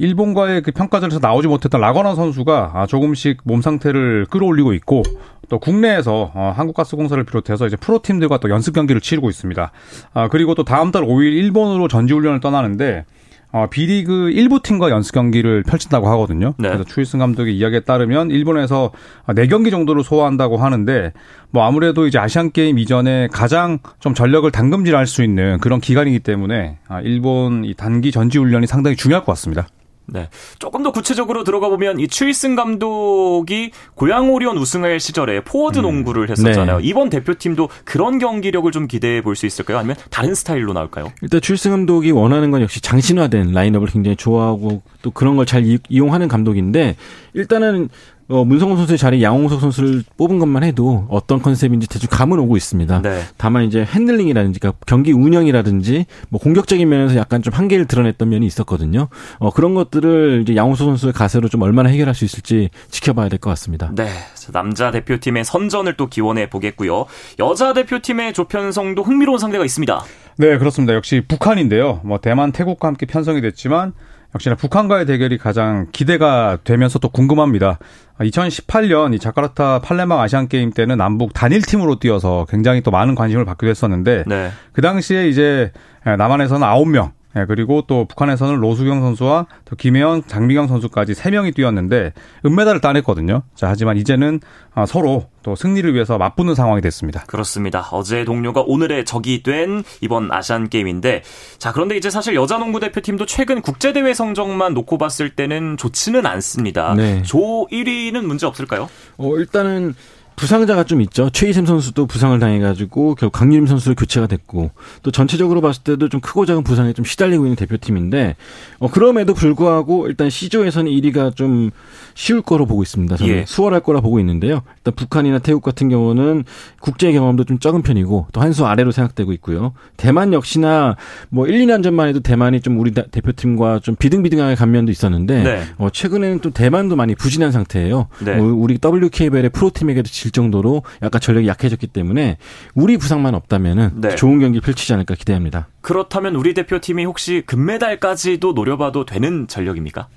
일본과의 0.00 0.62
그 0.62 0.72
평가전에서 0.72 1.20
나오지 1.20 1.48
못했던 1.48 1.80
라거나 1.80 2.14
선수가 2.14 2.72
아, 2.74 2.86
조금씩 2.86 3.38
몸 3.44 3.62
상태를 3.62 4.26
끌어올리고 4.30 4.72
있고 4.74 5.02
또 5.48 5.58
국내에서 5.58 6.32
어, 6.34 6.52
한국가스공사를 6.56 7.22
비롯해서 7.24 7.66
이제 7.66 7.76
프로팀들과 7.76 8.38
또 8.38 8.50
연습 8.50 8.74
경기를 8.74 9.00
치르고 9.00 9.30
있습니다. 9.30 9.70
아, 10.12 10.28
그리고 10.28 10.54
또 10.54 10.64
다음 10.64 10.90
달 10.90 11.04
5일 11.04 11.32
일본으로 11.36 11.88
전지훈련을 11.88 12.40
떠나는데 12.40 13.04
어, 13.50 13.66
B리그 13.70 14.30
일부 14.30 14.60
팀과 14.62 14.90
연습 14.90 15.12
경기를 15.12 15.62
펼친다고 15.62 16.08
하거든요. 16.08 16.54
네. 16.58 16.68
그래서 16.68 16.84
추일승 16.84 17.18
감독의 17.18 17.56
이야기에 17.56 17.80
따르면 17.80 18.30
일본에서 18.30 18.92
4경기 19.26 19.70
정도를 19.70 20.04
소화한다고 20.04 20.58
하는데 20.58 21.12
뭐 21.50 21.64
아무래도 21.64 22.06
이제 22.06 22.18
아시안 22.18 22.50
게임 22.52 22.78
이전에 22.78 23.28
가장 23.32 23.78
좀 24.00 24.12
전력을 24.14 24.50
담금질할 24.50 25.06
수 25.06 25.22
있는 25.22 25.58
그런 25.60 25.80
기간이기 25.80 26.20
때문에 26.20 26.78
아, 26.88 27.00
일본 27.00 27.64
이 27.64 27.74
단기 27.74 28.12
전지 28.12 28.38
훈련이 28.38 28.66
상당히 28.66 28.96
중요할 28.96 29.24
것 29.24 29.32
같습니다. 29.32 29.66
네. 30.10 30.28
조금 30.58 30.82
더 30.82 30.90
구체적으로 30.90 31.44
들어가 31.44 31.68
보면 31.68 32.00
이 32.00 32.08
추일승 32.08 32.54
감독이 32.54 33.70
고양 33.94 34.30
오리온 34.32 34.56
우승할 34.56 35.00
시절에 35.00 35.40
포워드 35.44 35.78
음. 35.78 35.82
농구를 35.82 36.30
했었잖아요. 36.30 36.78
네. 36.78 36.84
이번 36.84 37.10
대표팀도 37.10 37.68
그런 37.84 38.18
경기력을 38.18 38.70
좀 38.72 38.86
기대해 38.86 39.20
볼 39.22 39.36
수 39.36 39.46
있을까요? 39.46 39.78
아니면 39.78 39.96
다른 40.10 40.34
스타일로 40.34 40.72
나올까요? 40.72 41.12
일단 41.22 41.40
추일승 41.40 41.70
감독이 41.70 42.10
원하는 42.10 42.50
건 42.50 42.62
역시 42.62 42.80
장신화된 42.80 43.52
라인업을 43.52 43.88
굉장히 43.88 44.16
좋아하고 44.16 44.82
또 45.02 45.10
그런 45.10 45.36
걸 45.36 45.44
잘 45.46 45.64
이용하는 45.88 46.28
감독인데 46.28 46.96
일단은 47.34 47.88
어, 48.28 48.44
문성곤 48.44 48.76
선수의 48.76 48.98
자리에 48.98 49.22
양홍석 49.22 49.60
선수를 49.60 50.04
뽑은 50.18 50.38
것만 50.38 50.62
해도 50.62 51.06
어떤 51.08 51.40
컨셉인지 51.40 51.88
대충 51.88 52.08
감은 52.10 52.38
오고 52.40 52.56
있습니다. 52.58 53.00
네. 53.02 53.22
다만 53.38 53.64
이제 53.64 53.84
핸들링이라든지 53.84 54.60
그러니까 54.60 54.78
경기 54.86 55.12
운영이라든지 55.12 56.04
뭐 56.28 56.38
공격적인 56.38 56.86
면에서 56.86 57.16
약간 57.16 57.42
좀 57.42 57.54
한계를 57.54 57.86
드러냈던 57.86 58.28
면이 58.28 58.44
있었거든요. 58.46 59.08
어, 59.38 59.50
그런 59.50 59.74
것들을 59.74 60.42
이제 60.42 60.54
양홍석 60.56 60.86
선수의 60.88 61.12
가세로 61.14 61.48
좀 61.48 61.62
얼마나 61.62 61.88
해결할 61.88 62.14
수 62.14 62.24
있을지 62.26 62.68
지켜봐야 62.90 63.28
될 63.30 63.38
것 63.38 63.50
같습니다. 63.50 63.92
네. 63.94 64.08
남자 64.52 64.90
대표팀의 64.90 65.44
선전을 65.44 65.96
또 65.96 66.08
기원해 66.08 66.50
보겠고요. 66.50 67.06
여자 67.38 67.72
대표팀의 67.72 68.32
조편성도 68.32 69.02
흥미로운 69.02 69.38
상대가 69.38 69.64
있습니다. 69.64 70.02
네, 70.38 70.58
그렇습니다. 70.58 70.94
역시 70.94 71.22
북한인데요. 71.26 72.00
뭐 72.04 72.18
대만, 72.18 72.52
태국과 72.52 72.88
함께 72.88 73.06
편성이 73.06 73.40
됐지만 73.40 73.92
역시나 74.34 74.56
북한과의 74.56 75.06
대결이 75.06 75.38
가장 75.38 75.86
기대가 75.92 76.58
되면서 76.62 76.98
또 76.98 77.08
궁금합니다. 77.08 77.78
2018년 78.20 79.14
이 79.14 79.18
자카르타 79.18 79.80
팔레망 79.80 80.20
아시안 80.20 80.48
게임 80.48 80.70
때는 80.70 80.98
남북 80.98 81.32
단일 81.32 81.62
팀으로 81.62 81.98
뛰어서 81.98 82.46
굉장히 82.48 82.82
또 82.82 82.90
많은 82.90 83.14
관심을 83.14 83.44
받기도 83.44 83.70
했었는데 83.70 84.24
네. 84.26 84.50
그 84.72 84.82
당시에 84.82 85.28
이제 85.28 85.72
남한에서는 86.04 86.66
9명 86.66 87.12
예, 87.36 87.44
그리고 87.46 87.82
또 87.86 88.06
북한에서는 88.06 88.56
로수경 88.56 89.00
선수와 89.00 89.46
또 89.64 89.76
김혜원, 89.76 90.26
장미경 90.26 90.66
선수까지 90.66 91.12
3명이 91.12 91.54
뛰었는데 91.54 92.12
은메달을 92.46 92.80
따냈거든요. 92.80 93.42
자, 93.54 93.68
하지만 93.68 93.98
이제는 93.98 94.40
아, 94.74 94.86
서로 94.86 95.28
또 95.42 95.54
승리를 95.54 95.92
위해서 95.94 96.18
맞붙는 96.18 96.54
상황이 96.54 96.80
됐습니다. 96.80 97.24
그렇습니다. 97.26 97.80
어제의 97.90 98.24
동료가 98.24 98.62
오늘의 98.66 99.04
적이 99.04 99.42
된 99.42 99.82
이번 100.00 100.32
아시안 100.32 100.68
게임인데 100.68 101.22
자, 101.58 101.72
그런데 101.72 101.96
이제 101.96 102.10
사실 102.10 102.34
여자 102.34 102.58
농구 102.58 102.80
대표팀도 102.80 103.26
최근 103.26 103.60
국제 103.60 103.92
대회 103.92 104.14
성적만 104.14 104.72
놓고 104.74 104.96
봤을 104.96 105.30
때는 105.30 105.76
좋지는 105.76 106.24
않습니다. 106.24 106.94
네. 106.94 107.22
조 107.22 107.66
1위는 107.70 108.24
문제 108.24 108.46
없을까요? 108.46 108.88
어, 109.18 109.36
일단은 109.36 109.94
부상자가 110.38 110.84
좀 110.84 111.00
있죠. 111.02 111.30
최희샘 111.30 111.66
선수도 111.66 112.06
부상을 112.06 112.38
당해가지고 112.38 113.16
결국 113.16 113.32
강유림 113.32 113.66
선수로 113.66 113.94
교체가 113.96 114.26
됐고 114.28 114.70
또 115.02 115.10
전체적으로 115.10 115.60
봤을 115.60 115.82
때도 115.82 116.08
좀 116.08 116.20
크고 116.20 116.46
작은 116.46 116.62
부상에 116.64 116.92
좀 116.92 117.04
시달리고 117.04 117.44
있는 117.44 117.56
대표팀인데 117.56 118.36
어, 118.78 118.88
그럼에도 118.90 119.34
불구하고 119.34 120.06
일단 120.06 120.30
C조에서는 120.30 120.90
1위가 120.90 121.34
좀 121.34 121.70
쉬울 122.14 122.42
거로 122.42 122.66
보고 122.66 122.82
있습니다. 122.82 123.16
저는 123.16 123.32
예. 123.34 123.44
수월할 123.46 123.80
거라 123.80 124.00
보고 124.00 124.18
있는데요. 124.20 124.62
일단 124.78 124.94
북한이나 124.94 125.38
태국 125.40 125.62
같은 125.62 125.88
경우는 125.88 126.44
국제 126.80 127.12
경험도 127.12 127.44
좀 127.44 127.58
적은 127.58 127.82
편이고 127.82 128.28
또 128.32 128.40
한 128.40 128.52
수 128.52 128.64
아래로 128.66 128.92
생각되고 128.92 129.32
있고요. 129.34 129.72
대만 129.98 130.32
역시나 130.32 130.96
뭐 131.28 131.46
1, 131.46 131.66
2년 131.66 131.82
전만 131.82 132.08
해도 132.08 132.20
대만이 132.20 132.60
좀 132.60 132.78
우리 132.80 132.92
대표팀과 132.92 133.80
좀 133.80 133.94
비등비등하게 133.96 134.54
간 134.54 134.70
면도 134.70 134.90
있었는데 134.90 135.42
네. 135.42 135.62
어, 135.76 135.90
최근에는 135.90 136.38
또 136.40 136.50
대만도 136.50 136.96
많이 136.96 137.14
부진한 137.14 137.52
상태예요. 137.52 138.06
네. 138.20 138.38
어, 138.38 138.42
우리 138.44 138.78
WKBL의 138.82 139.50
프로팀에게도 139.50 140.08
질 140.08 140.27
정도로 140.30 140.82
약간 141.02 141.20
전력이 141.20 141.46
약해졌기 141.48 141.88
때문에 141.88 142.36
우리 142.74 142.96
부상만 142.96 143.34
없다면은 143.34 144.00
네. 144.00 144.14
좋은 144.14 144.40
경기 144.40 144.60
펼치지 144.60 144.92
않을까 144.92 145.14
기대합니다. 145.14 145.68
그렇다면 145.80 146.36
우리 146.36 146.54
대표팀이 146.54 147.04
혹시 147.04 147.42
금메달까지도 147.46 148.52
노려봐도 148.52 149.04
되는 149.04 149.46
전력입니까? 149.48 150.08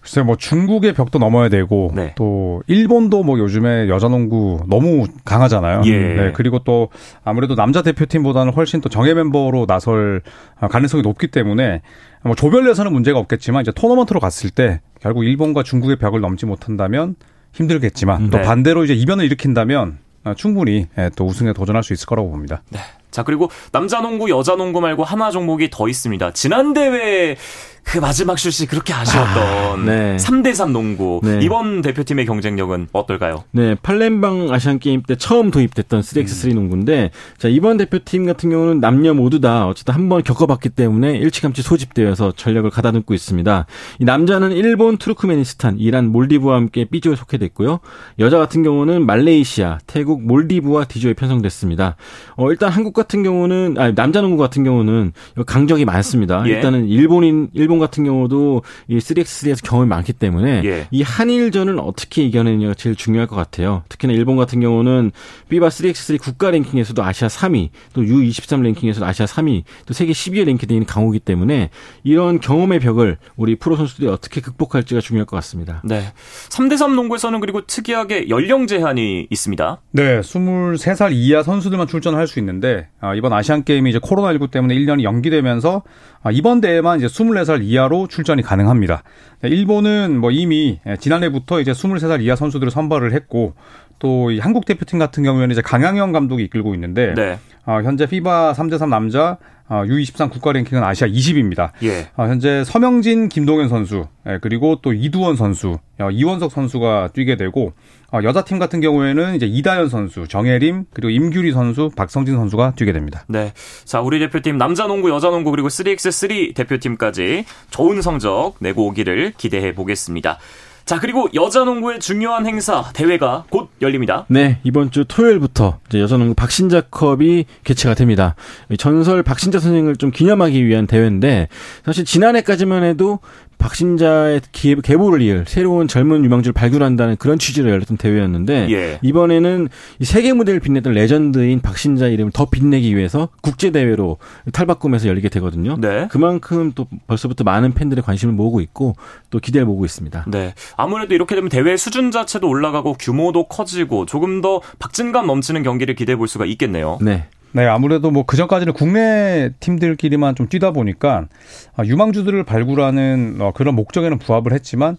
글쎄 0.00 0.22
뭐 0.22 0.36
중국의 0.36 0.92
벽도 0.92 1.18
넘어야 1.18 1.48
되고 1.48 1.90
네. 1.94 2.12
또 2.16 2.62
일본도 2.66 3.22
뭐 3.22 3.38
요즘에 3.38 3.88
여자 3.88 4.08
농구 4.08 4.60
너무 4.68 5.06
강하잖아요. 5.24 5.82
예. 5.86 5.98
네, 5.98 6.32
그리고 6.32 6.58
또 6.60 6.90
아무래도 7.24 7.54
남자 7.54 7.82
대표팀보다는 7.82 8.52
훨씬 8.52 8.80
또 8.80 8.88
정예 8.88 9.14
멤버로 9.14 9.66
나설 9.66 10.22
가능성이 10.70 11.02
높기 11.02 11.28
때문에 11.28 11.82
뭐 12.22 12.34
조별에서는 12.34 12.92
문제가 12.92 13.18
없겠지만 13.18 13.62
이제 13.62 13.72
토너먼트로 13.74 14.20
갔을 14.20 14.50
때 14.50 14.80
결국 15.00 15.24
일본과 15.24 15.62
중국의 15.62 15.96
벽을 15.96 16.20
넘지 16.20 16.46
못한다면 16.46 17.16
힘들겠지만 17.54 18.24
네. 18.24 18.30
또 18.30 18.42
반대로 18.42 18.84
이제 18.84 18.94
이변을 18.94 19.24
일으킨다면 19.24 19.98
충분히 20.36 20.86
예, 20.98 21.10
또 21.16 21.26
우승에 21.26 21.52
도전할 21.52 21.82
수 21.82 21.92
있을 21.92 22.06
거라고 22.06 22.30
봅니다. 22.30 22.62
네. 22.70 22.80
자, 23.10 23.22
그리고 23.22 23.50
남자 23.72 24.00
농구, 24.00 24.28
여자 24.28 24.56
농구 24.56 24.80
말고 24.80 25.04
하나 25.04 25.30
종목이 25.30 25.70
더 25.70 25.88
있습니다. 25.88 26.32
지난 26.32 26.72
대회 26.72 27.36
그 27.84 27.98
마지막 27.98 28.38
슛이 28.38 28.66
그렇게 28.66 28.92
아쉬웠던 28.92 29.36
아, 29.36 29.76
네. 29.84 30.16
3대3 30.16 30.70
농구. 30.72 31.20
네. 31.22 31.38
이번 31.42 31.82
대표팀의 31.82 32.26
경쟁력은 32.26 32.88
어떨까요? 32.92 33.44
네, 33.52 33.76
팔렘방 33.82 34.50
아시안 34.50 34.78
게임 34.78 35.02
때 35.02 35.14
처음 35.16 35.50
도입됐던 35.50 36.00
3x3 36.00 36.50
음. 36.50 36.54
농구인데 36.54 37.10
자, 37.38 37.48
이번 37.48 37.76
대표팀 37.76 38.26
같은 38.26 38.50
경우는 38.50 38.80
남녀 38.80 39.14
모두 39.14 39.40
다 39.40 39.66
어쨌든 39.66 39.94
한 39.94 40.08
번 40.08 40.22
겪어봤기 40.22 40.68
때문에 40.70 41.16
일찌감치 41.16 41.62
소집되어서 41.62 42.32
전력을 42.36 42.68
가다듬고 42.68 43.14
있습니다. 43.14 43.66
이 44.00 44.04
남자는 44.04 44.52
일본, 44.52 44.96
투르크메니스탄, 44.98 45.78
이란, 45.78 46.10
몰디브와 46.12 46.56
함께 46.56 46.84
B조에 46.84 47.16
속해됐고요. 47.16 47.80
여자 48.18 48.38
같은 48.38 48.62
경우는 48.62 49.06
말레이시아, 49.06 49.78
태국, 49.86 50.22
몰디브와 50.26 50.84
D조에 50.86 51.14
편성됐습니다. 51.14 51.96
어, 52.36 52.50
일단 52.50 52.70
한국과 52.70 53.04
같은 53.04 53.22
경우는 53.22 53.76
아니 53.78 53.94
남자 53.94 54.20
농구 54.20 54.36
같은 54.38 54.64
경우는 54.64 55.12
강적이 55.46 55.84
많습니다. 55.84 56.42
예. 56.46 56.52
일단은 56.52 56.86
일본인 56.86 57.48
일본 57.52 57.73
같은 57.78 58.04
경우도 58.04 58.62
이 58.88 58.98
3x3에서 58.98 59.64
경험이 59.64 59.88
많기 59.88 60.12
때문에 60.12 60.62
예. 60.64 60.88
이 60.90 61.02
한일전을 61.02 61.78
어떻게 61.78 62.22
이겨내느냐가 62.22 62.74
제일 62.74 62.96
중요할 62.96 63.26
것 63.26 63.36
같아요. 63.36 63.82
특히나 63.88 64.12
일본 64.12 64.36
같은 64.36 64.60
경우는 64.60 65.12
비바 65.48 65.68
3x3 65.68 66.20
국가 66.20 66.50
랭킹에서도 66.50 67.02
아시아 67.02 67.28
3위, 67.28 67.70
또 67.92 68.02
U23 68.02 68.62
랭킹에서도 68.62 69.04
아시아 69.04 69.26
3위, 69.26 69.62
또 69.86 69.94
세계 69.94 70.12
10위에 70.12 70.44
랭크되어 70.44 70.76
있는 70.76 70.86
강호기 70.86 71.20
때문에 71.20 71.70
이런 72.02 72.40
경험의 72.40 72.80
벽을 72.80 73.18
우리 73.36 73.56
프로 73.56 73.76
선수들이 73.76 74.08
어떻게 74.08 74.40
극복할지가 74.40 75.00
중요할 75.00 75.26
것 75.26 75.36
같습니다. 75.36 75.80
네. 75.84 76.12
3대3 76.50 76.94
농구에서는 76.94 77.40
그리고 77.40 77.66
특이하게 77.66 78.28
연령 78.28 78.66
제한이 78.66 79.26
있습니다. 79.30 79.80
네, 79.92 80.20
23살 80.20 81.12
이하 81.12 81.42
선수들만 81.42 81.86
출전할 81.86 82.26
수 82.26 82.38
있는데 82.38 82.88
아, 83.00 83.14
이번 83.14 83.32
아시안 83.32 83.64
게임이 83.64 83.90
이제 83.90 83.98
코로나19 83.98 84.50
때문에 84.50 84.74
1년이 84.74 85.02
연기되면서 85.02 85.82
아, 86.13 86.13
이번 86.30 86.60
대회만 86.60 86.98
이제 86.98 87.06
24살 87.06 87.62
이하로 87.62 88.08
출전이 88.08 88.42
가능합니다. 88.42 89.02
네, 89.42 89.48
일본은 89.48 90.18
뭐 90.18 90.30
이미 90.30 90.80
예, 90.86 90.96
지난해부터 90.96 91.60
이제 91.60 91.72
23살 91.72 92.22
이하 92.22 92.36
선수들을 92.36 92.70
선발을 92.70 93.12
했고 93.12 93.54
또이 93.98 94.38
한국 94.38 94.64
대표팀 94.64 94.98
같은 94.98 95.22
경우에는 95.22 95.52
이제 95.52 95.62
강양영 95.62 96.12
감독이 96.12 96.44
이끌고 96.44 96.74
있는데 96.74 97.14
네. 97.14 97.38
어, 97.66 97.80
현재 97.82 98.06
피바 98.06 98.52
3대3 98.54 98.88
남자 98.88 99.32
어, 99.32 99.38
U23 99.68 100.30
국가 100.30 100.52
랭킹은 100.52 100.82
아시아 100.82 101.08
20입니다. 101.08 101.72
예. 101.82 102.08
어, 102.16 102.24
현재 102.24 102.64
서명진, 102.64 103.28
김동현 103.28 103.68
선수 103.68 104.06
예, 104.26 104.38
그리고 104.40 104.78
또 104.82 104.92
이두원 104.92 105.36
선수, 105.36 105.78
어, 105.98 106.10
이원석 106.10 106.52
선수가 106.52 107.10
뛰게 107.14 107.36
되고 107.36 107.72
어, 108.12 108.20
여자팀 108.22 108.58
같은 108.58 108.80
경우에는 108.80 109.34
이제 109.34 109.46
이다현 109.46 109.88
선수, 109.88 110.28
정혜림 110.28 110.86
그리고 110.92 111.10
임규리 111.10 111.52
선수, 111.52 111.90
박성진 111.96 112.36
선수가 112.36 112.74
뛰게 112.76 112.92
됩니다. 112.92 113.24
네, 113.28 113.52
자 113.84 114.00
우리 114.00 114.18
대표팀 114.18 114.58
남자 114.58 114.86
농구, 114.86 115.10
여자 115.10 115.30
농구 115.30 115.50
그리고 115.50 115.68
3x3 115.68 116.54
대표팀까지 116.54 117.44
좋은 117.70 118.02
성적 118.02 118.54
내고 118.60 118.86
오기를 118.86 119.32
기대해 119.36 119.74
보겠습니다. 119.74 120.38
자, 120.84 121.00
그리고 121.00 121.28
여자농구의 121.32 121.98
중요한 122.00 122.46
행사, 122.46 122.90
대회가 122.92 123.44
곧 123.48 123.70
열립니다. 123.80 124.26
네, 124.28 124.58
이번 124.64 124.90
주 124.90 125.06
토요일부터 125.06 125.78
여자농구 125.94 126.34
박신자컵이 126.34 127.46
개최가 127.64 127.94
됩니다. 127.94 128.34
전설 128.76 129.22
박신자 129.22 129.60
선생을 129.60 129.96
좀 129.96 130.10
기념하기 130.10 130.66
위한 130.66 130.86
대회인데, 130.86 131.48
사실 131.86 132.04
지난해까지만 132.04 132.84
해도 132.84 133.20
박신자의 133.64 134.42
계보를 134.52 135.22
이을 135.22 135.44
새로운 135.48 135.88
젊은 135.88 136.22
유망주를 136.22 136.52
발굴한다는 136.52 137.16
그런 137.16 137.38
취지로 137.38 137.70
열렸던 137.70 137.96
대회였는데 137.96 138.68
예. 138.70 138.98
이번에는 139.00 139.70
세계 140.02 140.34
무대를 140.34 140.60
빛냈던 140.60 140.92
레전드인 140.92 141.62
박신자 141.62 142.08
이름을 142.08 142.32
더 142.32 142.44
빛내기 142.44 142.94
위해서 142.94 143.30
국제 143.40 143.70
대회로 143.70 144.18
탈바꿈해서 144.52 145.08
열리게 145.08 145.30
되거든요. 145.30 145.76
네. 145.80 146.08
그만큼 146.10 146.72
또 146.74 146.86
벌써부터 147.06 147.44
많은 147.44 147.72
팬들의 147.72 148.04
관심을 148.04 148.34
모으고 148.34 148.60
있고 148.60 148.96
또 149.30 149.38
기대를 149.38 149.64
모으고 149.64 149.86
있습니다. 149.86 150.26
네. 150.28 150.52
아무래도 150.76 151.14
이렇게 151.14 151.34
되면 151.34 151.48
대회 151.48 151.78
수준 151.78 152.10
자체도 152.10 152.46
올라가고 152.46 152.94
규모도 152.94 153.44
커지고 153.44 154.04
조금 154.04 154.42
더 154.42 154.60
박진감 154.78 155.26
넘치는 155.26 155.62
경기를 155.62 155.94
기대해 155.94 156.16
볼 156.16 156.28
수가 156.28 156.44
있겠네요. 156.44 156.98
네. 157.00 157.28
네, 157.54 157.66
아무래도 157.66 158.10
뭐 158.10 158.26
그전까지는 158.26 158.72
국내 158.72 159.50
팀들끼리만 159.60 160.34
좀 160.34 160.48
뛰다 160.48 160.72
보니까 160.72 161.28
아, 161.76 161.84
유망주들을 161.84 162.42
발굴하는 162.42 163.36
어, 163.38 163.52
그런 163.54 163.76
목적에는 163.76 164.18
부합을 164.18 164.52
했지만 164.52 164.96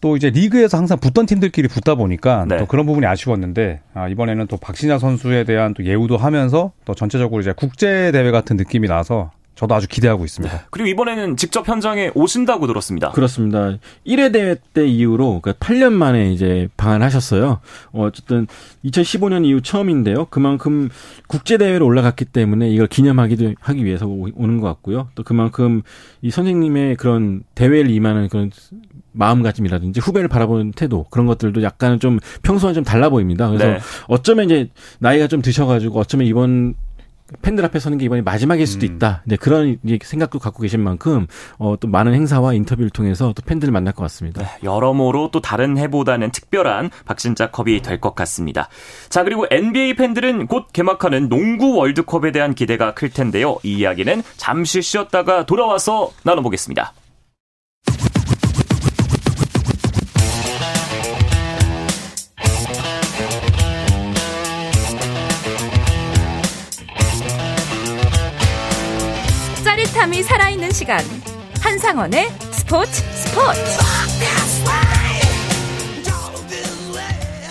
또 0.00 0.16
이제 0.16 0.28
리그에서 0.28 0.76
항상 0.76 0.98
붙던 0.98 1.26
팀들끼리 1.26 1.68
붙다 1.68 1.94
보니까 1.94 2.46
네. 2.48 2.56
또 2.56 2.66
그런 2.66 2.84
부분이 2.84 3.06
아쉬웠는데 3.06 3.80
아, 3.94 4.08
이번에는 4.08 4.48
또 4.48 4.56
박신야 4.56 4.98
선수에 4.98 5.44
대한 5.44 5.72
또 5.72 5.84
예우도 5.84 6.16
하면서 6.16 6.72
또 6.84 6.96
전체적으로 6.96 7.40
이제 7.40 7.54
국제 7.56 8.10
대회 8.10 8.32
같은 8.32 8.56
느낌이 8.56 8.88
나서 8.88 9.30
저도 9.54 9.74
아주 9.74 9.86
기대하고 9.86 10.24
있습니다. 10.24 10.56
네. 10.56 10.64
그리고 10.70 10.88
이번에는 10.88 11.36
직접 11.36 11.68
현장에 11.68 12.10
오신다고 12.14 12.66
들었습니다. 12.66 13.10
그렇습니다. 13.12 13.78
1회 14.06 14.32
대회 14.32 14.56
때 14.72 14.86
이후로 14.86 15.40
그러니까 15.40 15.64
8년 15.64 15.92
만에 15.92 16.32
이제 16.32 16.68
방한하셨어요. 16.76 17.60
어쨌든 17.92 18.46
2015년 18.84 19.46
이후 19.46 19.60
처음인데요. 19.62 20.26
그만큼 20.26 20.88
국제 21.28 21.56
대회로 21.56 21.86
올라갔기 21.86 22.24
때문에 22.24 22.68
이걸 22.70 22.88
기념하기도 22.88 23.54
하기 23.60 23.84
위해서 23.84 24.06
오는 24.06 24.60
것 24.60 24.66
같고요. 24.66 25.08
또 25.14 25.22
그만큼 25.22 25.82
이 26.20 26.30
선생님의 26.30 26.96
그런 26.96 27.44
대회를 27.54 27.90
임하는 27.90 28.28
그런 28.28 28.50
마음가짐이라든지 29.12 30.00
후배를 30.00 30.28
바라보는 30.28 30.72
태도 30.72 31.04
그런 31.10 31.26
것들도 31.26 31.62
약간은 31.62 32.00
좀 32.00 32.18
평소와 32.42 32.72
좀 32.72 32.82
달라 32.82 33.08
보입니다. 33.08 33.48
그래서 33.48 33.66
네. 33.66 33.78
어쩌면 34.08 34.46
이제 34.46 34.68
나이가 34.98 35.28
좀 35.28 35.40
드셔가지고 35.40 36.00
어쩌면 36.00 36.26
이번 36.26 36.74
팬들 37.40 37.64
앞에 37.64 37.78
서는 37.78 37.96
게 37.98 38.04
이번이 38.04 38.22
마지막일 38.22 38.66
수도 38.66 38.86
음. 38.86 38.96
있다. 38.96 39.22
네, 39.24 39.36
그런 39.36 39.78
생각도 40.02 40.38
갖고 40.38 40.60
계신 40.62 40.80
만큼 40.80 41.26
어, 41.58 41.74
또 41.80 41.88
많은 41.88 42.12
행사와 42.12 42.52
인터뷰를 42.52 42.90
통해서 42.90 43.32
또 43.32 43.42
팬들을 43.42 43.72
만날 43.72 43.94
것 43.94 44.02
같습니다. 44.02 44.42
네, 44.42 44.48
여러모로 44.62 45.30
또 45.30 45.40
다른 45.40 45.78
해보다는 45.78 46.30
특별한 46.30 46.90
박진짜 47.06 47.50
컵이 47.50 47.80
될 47.82 47.98
것 48.00 48.14
같습니다. 48.14 48.68
자, 49.08 49.22
그리고 49.24 49.46
NBA 49.50 49.94
팬들은 49.94 50.46
곧 50.46 50.66
개막하는 50.72 51.28
농구 51.30 51.76
월드컵에 51.76 52.32
대한 52.32 52.54
기대가 52.54 52.92
클 52.92 53.08
텐데요. 53.08 53.56
이 53.62 53.78
이야기는 53.78 54.22
잠시 54.36 54.82
쉬었다가 54.82 55.46
돌아와서 55.46 56.10
나눠보겠습니다. 56.24 56.92
짜릿함이 70.04 70.22
살아있는 70.22 70.70
시간 70.72 71.00
한상원의 71.60 72.28
스포츠 72.50 73.02
스포츠 73.12 73.60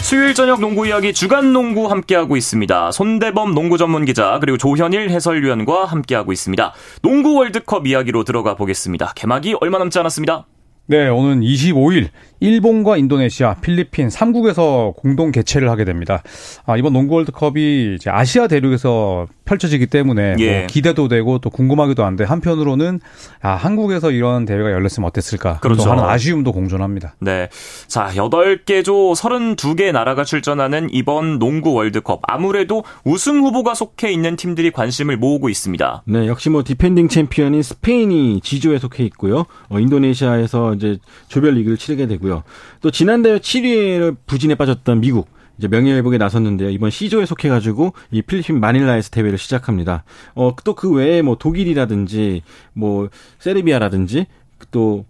수요일 0.01 0.33
저녁 0.35 0.59
농구 0.59 0.85
이야기 0.85 1.13
주간 1.13 1.53
농구 1.53 1.89
함께하고 1.89 2.37
있습니다. 2.37 2.91
손대범 2.91 3.55
농구 3.55 3.77
전문 3.77 4.05
기자 4.05 4.37
그리고 4.39 4.57
조현일 4.57 5.09
해설위원과 5.09 5.85
함께하고 5.85 6.31
있습니다. 6.31 6.73
농구 7.01 7.35
월드컵 7.35 7.87
이야기로 7.87 8.23
들어가 8.23 8.55
보겠습니다. 8.55 9.13
개막이 9.15 9.55
얼마 9.59 9.79
남지 9.79 9.97
않았습니다. 9.99 10.45
네, 10.85 11.07
오는 11.07 11.39
25일 11.39 12.09
일본과 12.43 12.97
인도네시아, 12.97 13.55
필리핀 13.61 14.09
3국에서 14.09 14.93
공동 14.97 15.31
개최를 15.31 15.69
하게 15.69 15.85
됩니다. 15.85 16.21
아, 16.65 16.75
이번 16.75 16.91
농구 16.91 17.15
월드컵이 17.15 17.95
이제 17.95 18.09
아시아 18.09 18.47
대륙에서 18.47 19.27
펼쳐지기 19.45 19.87
때문에 19.87 20.35
예. 20.39 20.59
뭐 20.59 20.67
기대도 20.67 21.07
되고 21.07 21.39
또 21.39 21.49
궁금하기도 21.49 22.03
한데 22.03 22.25
한편으로는 22.25 22.99
아, 23.41 23.51
한국에서 23.51 24.11
이런 24.11 24.43
대회가 24.43 24.71
열렸으면 24.71 25.07
어땠을까 25.07 25.59
그렇죠. 25.59 25.89
하는 25.89 26.03
아쉬움도 26.03 26.51
공존합니다. 26.51 27.15
네. 27.19 27.47
자, 27.87 28.09
8개 28.13 28.83
조 28.83 29.13
32개 29.13 29.93
나라가 29.93 30.25
출전하는 30.25 30.89
이번 30.91 31.39
농구 31.39 31.73
월드컵 31.73 32.21
아무래도 32.23 32.83
우승 33.05 33.39
후보가 33.39 33.73
속해 33.73 34.11
있는 34.11 34.35
팀들이 34.35 34.71
관심을 34.71 35.15
모으고 35.15 35.47
있습니다. 35.47 36.03
네, 36.07 36.27
역시 36.27 36.49
뭐 36.49 36.63
defending 36.65 37.07
champion인 37.07 37.63
스페인이 37.63 38.41
G조에 38.41 38.79
속해 38.79 39.03
있고요. 39.05 39.45
어, 39.69 39.79
인도네시아에서 39.79 40.73
이제 40.73 40.97
조별 41.27 41.53
리그를 41.55 41.77
치르게 41.77 42.07
되고요. 42.07 42.32
또 42.81 42.89
지난 42.89 43.21
대회 43.21 43.37
7위로 43.37 44.15
부진에 44.25 44.55
빠졌던 44.55 45.01
미국 45.01 45.27
이제 45.59 45.67
명예회복에 45.67 46.17
나섰는데요. 46.17 46.69
이번 46.71 46.89
C조에 46.89 47.25
속해가지고 47.27 47.93
이 48.11 48.21
필리핀 48.23 48.59
마닐라에서 48.59 49.11
대회를 49.11 49.37
시작합니다. 49.37 50.03
어, 50.33 50.55
또 50.63 50.73
그 50.73 50.91
외에 50.91 51.21
뭐 51.21 51.35
독일이라든지 51.37 52.41
뭐 52.73 53.09
세르비아라든지 53.39 54.25
또 54.71 55.05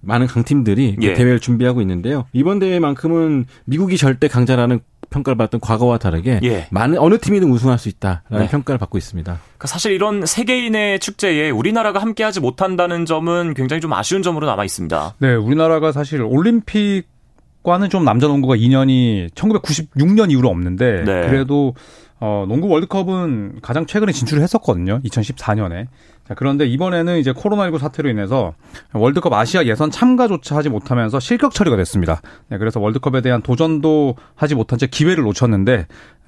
많은 0.00 0.26
강팀들이 0.26 0.96
예. 1.00 1.14
대회를 1.14 1.40
준비하고 1.40 1.80
있는데요. 1.80 2.26
이번 2.32 2.58
대회만큼은 2.58 3.46
미국이 3.64 3.96
절대 3.96 4.28
강자라는 4.28 4.80
평가를 5.10 5.36
받던 5.36 5.60
과거와 5.60 5.98
다르게 5.98 6.40
예. 6.42 6.66
많은 6.70 6.98
어느 6.98 7.18
팀이든 7.18 7.50
우승할 7.50 7.78
수 7.78 7.88
있다라는 7.88 8.46
네. 8.46 8.48
평가를 8.48 8.78
받고 8.78 8.98
있습니다. 8.98 9.38
그러니까 9.40 9.66
사실 9.66 9.92
이런 9.92 10.26
세계인의 10.26 11.00
축제에 11.00 11.50
우리나라가 11.50 12.00
함께하지 12.00 12.40
못한다는 12.40 13.06
점은 13.06 13.54
굉장히 13.54 13.80
좀 13.80 13.92
아쉬운 13.92 14.22
점으로 14.22 14.46
남아 14.46 14.64
있습니다. 14.64 15.14
네, 15.18 15.34
우리나라가 15.34 15.92
사실 15.92 16.22
올림픽 16.22 17.04
과는 17.62 17.90
좀 17.90 18.04
남자 18.04 18.28
농구가 18.28 18.54
인연이 18.54 19.28
1996년 19.34 20.30
이후로 20.30 20.48
없는데 20.48 21.02
네. 21.04 21.28
그래도 21.28 21.74
어, 22.18 22.46
농구 22.48 22.68
월드컵은 22.68 23.58
가장 23.60 23.86
최근에 23.86 24.12
진출을 24.12 24.42
했었거든요. 24.42 25.00
2014년에. 25.04 25.86
자, 26.28 26.34
그런데 26.34 26.66
이번에는 26.66 27.18
이제 27.18 27.32
코로나19 27.32 27.78
사태로 27.78 28.08
인해서 28.08 28.54
월드컵 28.92 29.32
아시아 29.32 29.64
예선 29.64 29.90
참가조차 29.90 30.56
하지 30.56 30.68
못하면서 30.68 31.20
실격 31.20 31.54
처리가 31.54 31.76
됐습니다. 31.76 32.20
네, 32.48 32.58
그래서 32.58 32.80
월드컵에 32.80 33.20
대한 33.20 33.42
도전도 33.42 34.16
하지 34.34 34.54
못한 34.54 34.78
채 34.78 34.86
기회를 34.86 35.22
놓쳤는데 35.24 35.86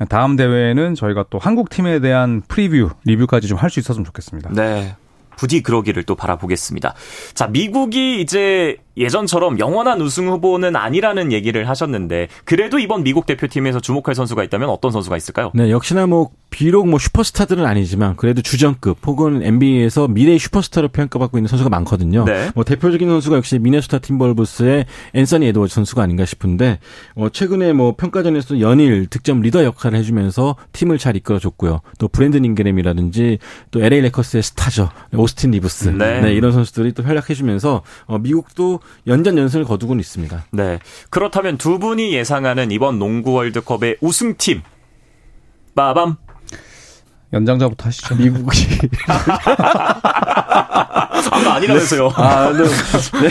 다음 0.09 0.37
대회에는 0.37 0.95
저희가 0.95 1.25
또 1.31 1.39
한국 1.39 1.69
팀에 1.71 1.99
대한 2.01 2.43
프리뷰, 2.49 2.91
리뷰까지 3.05 3.49
좀 3.49 3.59
할 3.59 3.71
수 3.71 3.81
있었으면 3.81 4.05
좋겠습니다. 4.05 4.51
네. 4.55 4.95
부디 5.37 5.63
그러기를 5.63 6.03
또 6.03 6.15
바라보겠습니다. 6.17 6.95
자, 7.35 7.47
미국이 7.47 8.21
이제 8.21 8.77
예전처럼 8.99 9.59
영원한 9.59 10.01
우승 10.01 10.29
후보는 10.29 10.77
아니라는 10.77 11.33
얘기를 11.33 11.69
하셨는데 11.69 12.29
그래도 12.45 12.79
이번 12.79 13.05
미국 13.05 13.27
대표팀에서 13.27 13.81
주목할 13.81 14.15
선수가 14.15 14.43
있다면 14.45 14.69
어떤 14.69 14.91
선수가 14.91 15.17
있을까요? 15.17 15.53
네, 15.55 15.71
역시나 15.71 16.07
뭐 16.07 16.31
비록 16.51 16.89
뭐 16.89 16.99
슈퍼스타들은 16.99 17.65
아니지만 17.65 18.17
그래도 18.17 18.43
주전급 18.43 18.99
혹은 19.07 19.43
NBA에서 19.43 20.09
미래의 20.09 20.39
슈퍼스타로 20.39 20.89
평가받고 20.89 21.39
있는 21.39 21.49
선수가 21.49 21.71
많거든요. 21.71 22.25
네. 22.25 22.51
뭐 22.55 22.65
대표적인 22.65 23.09
선수가 23.09 23.37
역시 23.37 23.59
미네소타 23.59 23.99
팀버울브스의 23.99 24.87
앤서니 25.15 25.47
에드워즈 25.49 25.75
선수가 25.75 26.03
아닌가 26.03 26.25
싶은데 26.25 26.79
어 27.15 27.29
최근에 27.29 27.75
뭐 27.75 27.95
평가전에서 27.97 28.61
연일 28.61 29.07
득점 29.07 29.41
리더 29.43 29.63
역할을 29.63 29.99
해주면서 29.99 30.57
팀을 30.73 30.99
잘 30.99 31.17
이끌어줬고요. 31.17 31.81
또 31.99 32.09
브랜든 32.09 32.45
잉그램이라든지 32.45 33.39
또 33.71 33.83
LA 33.83 34.01
레이커스의 34.03 34.43
스타죠 34.43 34.91
오스틴 35.15 35.51
리브스 35.53 35.91
네. 35.91 36.21
네 36.23 36.33
이런 36.33 36.53
선수들이 36.53 36.93
또 36.93 37.03
활약해주면서 37.03 37.83
어 38.07 38.19
미국도 38.19 38.81
연전 39.07 39.39
연승을 39.39 39.65
거두고는 39.65 40.01
있습니다. 40.01 40.45
네. 40.53 40.79
그렇다면 41.11 41.59
두 41.59 41.79
분이 41.79 42.13
예상하는 42.15 42.71
이번 42.71 42.99
농구 42.99 43.33
월드컵의 43.33 43.99
우승팀 44.01 44.63
빠밤 45.75 46.17
연장자부터 47.33 47.87
하시죠. 47.87 48.17
미국이. 48.17 48.67
아까 51.39 51.55
아니라면서요. 51.55 52.09
아, 52.15 52.53
네. 52.53 52.63
네. 52.63 53.29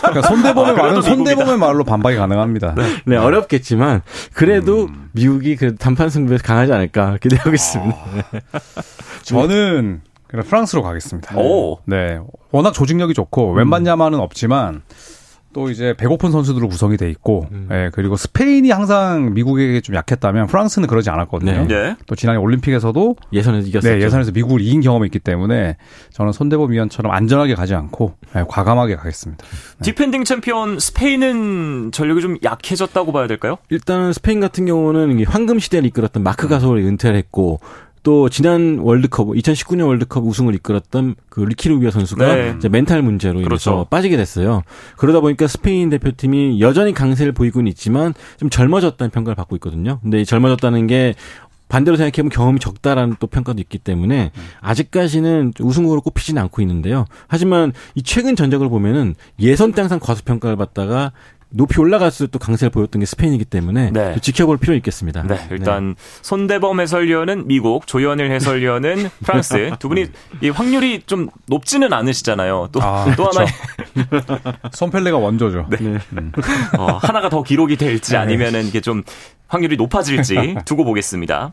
그러니까 0.00 0.22
손대범의 0.22 0.72
아, 0.72 0.74
말은 0.74 1.02
손대범의 1.02 1.58
말로 1.58 1.84
반박이 1.84 2.16
가능합니다. 2.16 2.74
네, 2.76 2.96
네 3.04 3.16
어렵겠지만 3.16 4.02
그래도 4.32 4.84
음. 4.86 5.10
미국이 5.12 5.56
그 5.56 5.76
단판 5.76 6.10
승부에서 6.10 6.42
강하지 6.42 6.72
않을까 6.72 7.18
기대하고 7.20 7.52
있습니다. 7.54 7.96
아. 8.52 8.60
저는 9.22 10.02
프랑스로 10.28 10.82
가겠습니다. 10.82 11.38
오. 11.38 11.78
네. 11.84 12.18
워낙 12.50 12.72
조직력이 12.72 13.14
좋고 13.14 13.52
음. 13.52 13.56
웸반야마는 13.56 14.18
없지만 14.18 14.82
또 15.56 15.70
이제 15.70 15.94
배고픈 15.96 16.32
선수들로 16.32 16.68
구성이 16.68 16.98
돼 16.98 17.08
있고, 17.08 17.46
음. 17.50 17.68
예, 17.72 17.88
그리고 17.94 18.16
스페인이 18.16 18.70
항상 18.70 19.32
미국에게 19.32 19.80
좀 19.80 19.94
약했다면 19.94 20.48
프랑스는 20.48 20.86
그러지 20.86 21.08
않았거든요. 21.08 21.50
네. 21.50 21.66
네. 21.66 21.96
또 22.06 22.14
지난해 22.14 22.38
올림픽에서도 22.38 23.16
예선에서 23.32 23.66
이겼었죠. 23.66 23.94
네, 23.94 24.04
예선에서 24.04 24.32
미국을 24.32 24.60
이긴 24.60 24.82
경험이 24.82 25.06
있기 25.06 25.18
때문에 25.18 25.78
저는 26.12 26.32
손대범 26.32 26.72
위원처럼 26.72 27.10
안전하게 27.10 27.54
가지 27.54 27.74
않고 27.74 28.16
예, 28.36 28.44
과감하게 28.46 28.96
가겠습니다. 28.96 29.42
네. 29.78 29.82
defending 29.82 30.24
champion 30.24 30.78
스페인은 30.78 31.90
전력이 31.90 32.20
좀 32.20 32.36
약해졌다고 32.42 33.12
봐야 33.12 33.26
될까요? 33.26 33.56
일단은 33.70 34.12
스페인 34.12 34.40
같은 34.40 34.66
경우는 34.66 35.24
황금 35.24 35.58
시대를 35.58 35.86
이끌었던 35.86 36.22
마크 36.22 36.48
가솔이 36.48 36.86
은퇴를 36.86 37.16
했고 37.16 37.60
또 38.06 38.28
지난 38.28 38.78
월드컵 38.78 39.30
2019년 39.30 39.88
월드컵 39.88 40.24
우승을 40.24 40.54
이끌었던 40.54 41.16
그 41.28 41.40
리키 41.40 41.68
루비오 41.68 41.90
선수가 41.90 42.36
네. 42.36 42.54
이제 42.56 42.68
멘탈 42.68 43.02
문제로 43.02 43.40
인해서 43.40 43.48
그렇죠. 43.48 43.86
빠지게 43.90 44.16
됐어요. 44.16 44.62
그러다 44.96 45.18
보니까 45.18 45.48
스페인 45.48 45.90
대표팀이 45.90 46.60
여전히 46.60 46.94
강세를 46.94 47.32
보이고는 47.32 47.68
있지만 47.70 48.14
좀 48.38 48.48
젊어졌다는 48.48 49.10
평가를 49.10 49.34
받고 49.34 49.56
있거든요. 49.56 49.98
근데 50.02 50.20
이 50.20 50.24
젊어졌다는 50.24 50.86
게 50.86 51.14
반대로 51.68 51.96
생각해보면 51.96 52.30
경험이 52.30 52.60
적다라는 52.60 53.16
또 53.18 53.26
평가도 53.26 53.60
있기 53.60 53.78
때문에 53.78 54.30
아직까지는 54.60 55.54
우승으로 55.58 56.00
꼽히지는 56.00 56.40
않고 56.42 56.62
있는데요. 56.62 57.06
하지만 57.26 57.72
이 57.96 58.04
최근 58.04 58.36
전적을 58.36 58.68
보면은 58.68 59.16
예선 59.40 59.72
때 59.72 59.80
항상 59.80 59.98
과소평가를 59.98 60.56
받다가 60.56 61.10
높이 61.56 61.80
올라갈수록 61.80 62.30
또 62.30 62.38
강세를 62.38 62.70
보였던 62.70 63.00
게 63.00 63.06
스페인이기 63.06 63.46
때문에 63.46 63.90
네. 63.90 64.16
지켜볼 64.20 64.58
필요 64.58 64.74
있겠습니다. 64.74 65.22
네, 65.22 65.38
일단 65.50 65.90
네. 65.90 65.94
손대범 66.22 66.80
해설위원은 66.80 67.48
미국, 67.48 67.86
조현일 67.86 68.30
해설위원은 68.30 69.08
프랑스 69.24 69.70
두 69.78 69.88
분이 69.88 70.06
이 70.42 70.50
확률이 70.50 71.02
좀 71.06 71.28
높지는 71.46 71.92
않으시잖아요. 71.92 72.68
또또 72.72 72.86
아, 72.86 73.14
또 73.16 73.30
하나 73.30 73.46
손펠레가 74.72 75.16
원조죠. 75.16 75.66
네. 75.70 75.78
네. 75.80 75.98
음. 76.18 76.32
어, 76.78 76.98
하나가 76.98 77.30
더 77.30 77.42
기록이 77.42 77.76
될지 77.76 78.12
네. 78.12 78.18
아니면은 78.18 78.66
이게 78.66 78.80
좀 78.80 79.02
확률이 79.48 79.76
높아질지 79.76 80.56
두고 80.66 80.84
보겠습니다. 80.84 81.52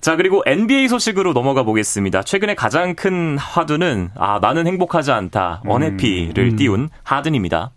자, 0.00 0.16
그리고 0.16 0.42
NBA 0.46 0.88
소식으로 0.88 1.32
넘어가 1.32 1.64
보겠습니다. 1.64 2.22
최근에 2.22 2.54
가장 2.54 2.94
큰 2.94 3.36
화두는 3.36 4.10
아, 4.16 4.38
나는 4.40 4.66
행복하지 4.66 5.10
않다. 5.10 5.62
언해피를 5.66 6.52
음. 6.52 6.56
띄운 6.56 6.88
하든입니다. 7.02 7.72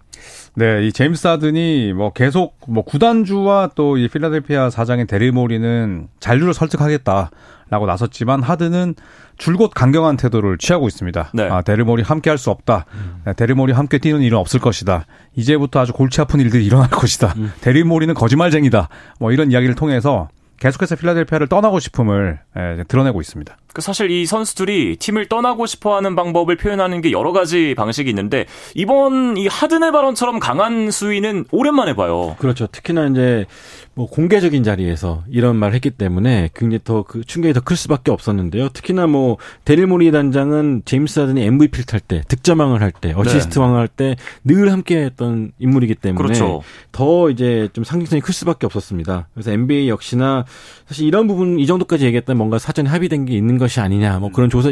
네, 0.54 0.86
이 0.86 0.92
제임스 0.92 1.28
하든이 1.28 1.94
뭐 1.94 2.12
계속 2.12 2.58
뭐 2.68 2.84
구단주와 2.84 3.70
또 3.76 3.98
이 3.98 4.08
필라델피아 4.10 4.70
사장인 4.70 5.08
데릴 5.08 5.32
모리는 5.32 6.08
잔류를 6.20 6.54
설득하겠다라고 6.54 7.86
나섰지만 7.86 8.44
하든은 8.44 8.96
줄곧 9.38 9.72
강경한 9.74 10.18
태도를 10.18 10.58
취하고 10.58 10.88
있습니다. 10.88 11.32
네. 11.34 11.44
아, 11.50 11.62
데릴 11.62 11.86
모리 11.86 12.04
함께 12.04 12.30
할 12.30 12.38
수 12.38 12.52
없다. 12.52 12.86
음. 12.94 13.34
데릴 13.36 13.56
모리 13.56 13.72
함께 13.74 13.98
뛰는 13.98 14.22
일은 14.22 14.38
없을 14.38 14.60
것이다. 14.60 15.06
이제부터 15.36 15.80
아주 15.80 15.94
골치 15.94 16.20
아픈 16.22 16.40
일들이 16.40 16.66
일어날 16.66 16.90
것이다. 16.90 17.34
음. 17.38 17.52
데릴 17.62 17.86
모리는 17.86 18.14
거짓말쟁이다. 18.14 18.90
뭐 19.20 19.32
이런 19.32 19.52
이야기를 19.52 19.76
통해서 19.76 20.28
계속해서 20.60 20.96
필라델피아를 20.96 21.48
떠나고 21.48 21.80
싶음을 21.80 22.40
예, 22.58 22.84
드러내고 22.88 23.20
있습니다. 23.22 23.58
그 23.74 23.82
사실 23.82 24.12
이 24.12 24.26
선수들이 24.26 24.98
팀을 24.98 25.28
떠나고 25.28 25.66
싶어 25.66 25.96
하는 25.96 26.16
방법을 26.16 26.58
표현하는 26.58 27.02
게 27.02 27.12
여러 27.12 27.32
가지 27.32 27.74
방식이 27.76 28.10
있는데 28.10 28.46
이번 28.76 29.38
이 29.38 29.48
하드네 29.48 29.92
발언처럼 29.92 30.40
강한 30.40 30.92
수위는 30.92 31.46
오랜만에 31.52 31.96
봐요. 31.96 32.36
그렇죠. 32.40 32.68
특히나 32.68 33.08
이제 33.08 33.46
뭐 33.94 34.08
공개적인 34.10 34.64
자리에서 34.64 35.24
이런 35.30 35.58
말을 35.58 35.76
했기 35.76 35.90
때문에 35.90 36.50
굉장히 36.56 36.80
더 36.84 37.04
그 37.04 37.24
충격이 37.24 37.54
더 37.54 37.62
클 37.62 37.76
수밖에 37.78 38.12
없었는데요. 38.12 38.70
특히나 38.70 39.08
뭐 39.08 39.38
데릴 39.66 39.86
모리 39.88 40.12
단장은 40.12 40.84
제임스 40.86 41.20
하든이 41.20 41.42
MVP를 41.44 41.86
탈 41.86 42.00
때, 42.00 42.22
득점왕을 42.28 42.82
할 42.82 42.92
때, 42.92 43.14
어시스트 43.16 43.60
왕을 43.60 43.80
할 43.80 43.88
때 43.88 44.16
늘 44.44 44.72
함께 44.72 44.98
했던 45.04 45.52
인물이기 45.60 45.96
때문에 45.96 46.22
그렇죠. 46.24 46.62
더 46.92 47.30
이제 47.30 47.70
좀 47.74 47.84
상징성이 47.84 48.22
클 48.22 48.34
수밖에 48.34 48.66
없었습니다. 48.66 49.28
그래서 49.34 49.52
NBA 49.52 49.90
역시나 49.90 50.46
사실 50.88 51.06
이런 51.08 51.28
부분 51.28 51.60
이 51.60 51.66
정도까지 51.68 52.06
얘기했다면 52.06 52.38
뭔가 52.38 52.58
사전에 52.60 52.90
합의된 52.90 53.26
게 53.26 53.34
있는 53.36 53.58
것이 53.62 53.80
아니냐 53.80 54.20
뭐 54.20 54.32
그런 54.32 54.50
조사 54.50 54.70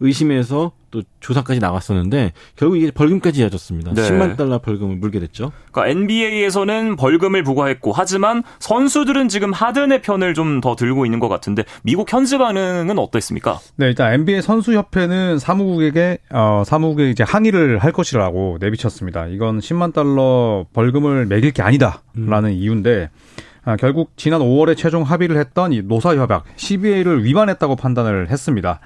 의심에서 0.00 0.72
또 0.90 1.02
조사까지 1.20 1.60
나왔었는데 1.60 2.32
결국 2.56 2.78
이게 2.78 2.90
벌금까지 2.90 3.42
이어졌습니다. 3.42 3.92
네. 3.92 4.00
10만 4.08 4.38
달러 4.38 4.58
벌금을 4.58 4.96
물게 4.96 5.20
됐죠. 5.20 5.52
그러니까 5.70 5.92
NBA에서는 5.92 6.96
벌금을 6.96 7.42
부과했고 7.42 7.92
하지만 7.92 8.42
선수들은 8.58 9.28
지금 9.28 9.52
하든의 9.52 10.00
편을 10.00 10.32
좀 10.34 10.58
더 10.60 10.74
들고 10.74 11.04
있는 11.04 11.18
것 11.20 11.28
같은데 11.28 11.64
미국 11.82 12.12
현지 12.12 12.38
반응은 12.38 12.98
어땠습니까? 12.98 13.58
네, 13.76 13.86
일단 13.86 14.12
NBA 14.14 14.42
선수 14.42 14.72
협회는 14.72 15.38
사무국에게 15.38 16.18
어, 16.30 16.62
사무국에 16.64 17.10
이제 17.10 17.22
항의를 17.22 17.78
할 17.78 17.92
것이라고 17.92 18.58
내비쳤습니다. 18.60 19.26
이건 19.26 19.60
10만 19.60 19.92
달러 19.92 20.64
벌금을 20.72 21.26
매길 21.26 21.52
게 21.52 21.62
아니다라는 21.62 22.50
음. 22.50 22.54
이유인데 22.54 23.10
아, 23.64 23.76
결국 23.76 24.12
지난 24.16 24.40
5월에 24.40 24.76
최종 24.76 25.02
합의를 25.02 25.36
했던 25.38 25.72
이 25.72 25.82
노사협약 25.82 26.44
CBA를 26.56 27.24
위반했다고 27.24 27.76
판단을 27.76 28.30
했습니다. 28.30 28.80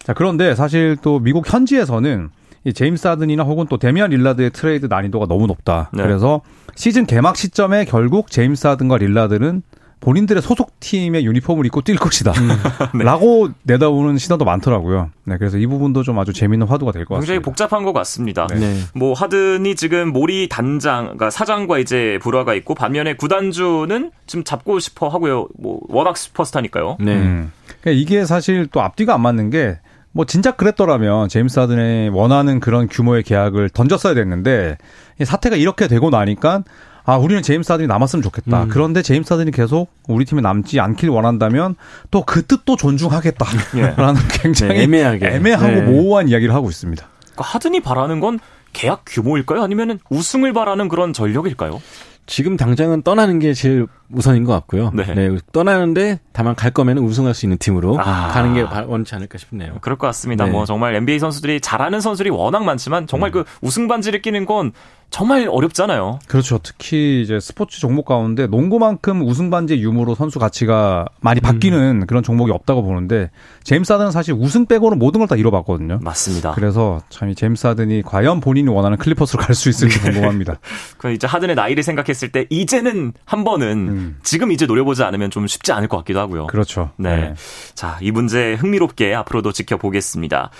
자, 0.00 0.14
그런데 0.14 0.54
사실 0.54 0.96
또 1.02 1.18
미국 1.18 1.52
현지에서는 1.52 2.30
이 2.64 2.72
제임스 2.72 3.06
하든이나 3.08 3.44
혹은 3.44 3.66
또 3.68 3.78
데미안 3.78 4.10
릴라드의 4.10 4.50
트레이드 4.50 4.86
난이도가 4.86 5.26
너무 5.26 5.46
높다. 5.46 5.90
네. 5.92 6.02
그래서 6.02 6.42
시즌 6.74 7.06
개막 7.06 7.36
시점에 7.36 7.84
결국 7.84 8.30
제임스 8.30 8.66
하든과 8.66 8.98
릴라드는 8.98 9.62
본인들의 10.00 10.42
소속팀의 10.42 11.24
유니폼을 11.26 11.66
입고 11.66 11.82
뛸 11.82 11.96
것이다. 11.96 12.32
음. 12.32 12.48
네. 12.98 13.04
라고 13.04 13.48
내다보는 13.64 14.18
시선도 14.18 14.44
많더라고요. 14.44 15.10
네, 15.24 15.36
그래서 15.38 15.58
이 15.58 15.66
부분도 15.66 16.02
좀 16.02 16.18
아주 16.18 16.32
재미있는 16.32 16.66
화두가 16.66 16.92
될 16.92 17.04
것 17.04 17.14
같습니다. 17.16 17.32
굉장히 17.32 17.42
복잡한 17.42 17.82
것 17.84 17.92
같습니다. 17.92 18.46
네. 18.48 18.58
네. 18.58 18.80
뭐 18.94 19.12
하든이 19.12 19.74
지금 19.76 20.12
모리 20.12 20.48
단장, 20.48 21.04
그러니까 21.04 21.30
사장과 21.30 21.78
이제 21.78 22.18
불화가 22.22 22.54
있고 22.54 22.74
반면에 22.74 23.14
구단주는 23.14 24.10
지금 24.26 24.44
잡고 24.44 24.78
싶어 24.78 25.08
하고요. 25.08 25.48
뭐 25.58 25.80
워낙 25.88 26.16
슈퍼스타니까요. 26.16 26.98
네. 27.00 27.14
음. 27.14 27.52
그러니까 27.80 28.00
이게 28.00 28.24
사실 28.24 28.66
또 28.70 28.80
앞뒤가 28.82 29.14
안 29.14 29.22
맞는 29.22 29.50
게 29.50 29.78
뭐 30.12 30.24
진짜 30.24 30.52
그랬더라면 30.52 31.28
제임스 31.28 31.60
하든의 31.60 32.08
원하는 32.08 32.60
그런 32.60 32.88
규모의 32.88 33.22
계약을 33.22 33.68
던졌어야 33.70 34.14
됐는데 34.14 34.76
사태가 35.22 35.56
이렇게 35.56 35.86
되고 35.86 36.10
나니까 36.10 36.64
아, 37.08 37.16
우리는 37.16 37.42
제임스 37.42 37.72
하든이 37.72 37.88
남았으면 37.88 38.22
좋겠다. 38.22 38.64
음. 38.64 38.68
그런데 38.68 39.00
제임스 39.00 39.32
하든이 39.32 39.50
계속 39.50 39.90
우리 40.08 40.26
팀에 40.26 40.42
남지 40.42 40.78
않길 40.78 41.08
원한다면 41.08 41.74
또 42.10 42.28
그 42.28 42.44
뜻도 42.44 42.76
존중하겠다라는 42.76 43.64
예. 43.76 43.94
굉장히 44.42 44.74
네, 44.74 44.82
애매하게 44.82 45.26
애매하고 45.28 45.66
네. 45.66 45.80
모호한 45.80 46.28
이야기를 46.28 46.54
하고 46.54 46.68
있습니다. 46.68 47.08
그러니까 47.22 47.42
하든이 47.42 47.80
바라는 47.80 48.20
건 48.20 48.38
계약 48.74 49.04
규모일까요? 49.06 49.62
아니면 49.62 49.98
우승을 50.10 50.52
바라는 50.52 50.88
그런 50.88 51.14
전력일까요? 51.14 51.80
지금 52.26 52.58
당장은 52.58 53.00
떠나는 53.00 53.38
게 53.38 53.54
제일 53.54 53.86
우선인 54.12 54.44
것 54.44 54.52
같고요. 54.52 54.90
네. 54.92 55.14
네 55.14 55.38
떠나는데 55.50 56.20
다만 56.32 56.54
갈 56.54 56.70
거면 56.70 56.98
우승할 56.98 57.32
수 57.32 57.46
있는 57.46 57.56
팀으로 57.56 57.98
아. 57.98 58.28
가는 58.28 58.52
게 58.52 58.60
원치 58.60 59.14
않을까 59.14 59.38
싶네요. 59.38 59.78
그럴 59.80 59.96
것 59.96 60.06
같습니다. 60.08 60.44
네. 60.44 60.50
뭐 60.50 60.66
정말 60.66 60.94
NBA 60.94 61.18
선수들이 61.18 61.62
잘하는 61.62 62.02
선수들이 62.02 62.28
워낙 62.28 62.64
많지만 62.64 63.06
정말 63.06 63.30
음. 63.30 63.32
그 63.32 63.44
우승 63.62 63.88
반지를 63.88 64.20
끼는 64.20 64.44
건 64.44 64.72
정말 65.10 65.48
어렵잖아요. 65.48 66.18
그렇죠. 66.28 66.58
특히 66.62 67.22
이제 67.22 67.40
스포츠 67.40 67.80
종목 67.80 68.04
가운데 68.04 68.46
농구만큼 68.46 69.22
우승 69.22 69.48
반지 69.50 69.76
유무로 69.80 70.14
선수 70.14 70.38
가치가 70.38 71.06
많이 71.20 71.40
바뀌는 71.40 72.02
음. 72.02 72.06
그런 72.06 72.22
종목이 72.22 72.52
없다고 72.52 72.82
보는데 72.82 73.30
제임스 73.64 73.90
하든은 73.92 74.10
사실 74.10 74.34
우승 74.34 74.66
빼고는 74.66 74.98
모든 74.98 75.18
걸다 75.20 75.34
이뤄봤거든요. 75.36 76.00
맞습니다. 76.02 76.52
그래서 76.52 77.00
참 77.08 77.28
이 77.30 77.34
제임스 77.34 77.66
하든이 77.66 78.02
과연 78.02 78.40
본인이 78.40 78.68
원하는 78.68 78.96
클리퍼스로 78.98 79.42
갈 79.42 79.54
수 79.54 79.68
있을지 79.70 79.98
네. 80.00 80.10
궁금합니다. 80.12 80.58
그 80.98 81.10
이제 81.12 81.26
하든의 81.26 81.56
나이를 81.56 81.82
생각했을 81.82 82.30
때 82.30 82.46
이제는 82.50 83.12
한 83.24 83.44
번은 83.44 83.68
음. 83.88 84.16
지금 84.22 84.52
이제 84.52 84.66
노려보지 84.66 85.02
않으면 85.02 85.30
좀 85.30 85.46
쉽지 85.46 85.72
않을 85.72 85.88
것 85.88 85.96
같기도 85.98 86.20
하고요. 86.20 86.46
그렇죠. 86.48 86.90
네. 86.96 87.16
네. 87.16 87.34
자, 87.74 87.98
이 88.02 88.10
문제 88.10 88.54
흥미롭게 88.54 89.14
앞으로도 89.14 89.52
지켜보겠습니다. 89.52 90.50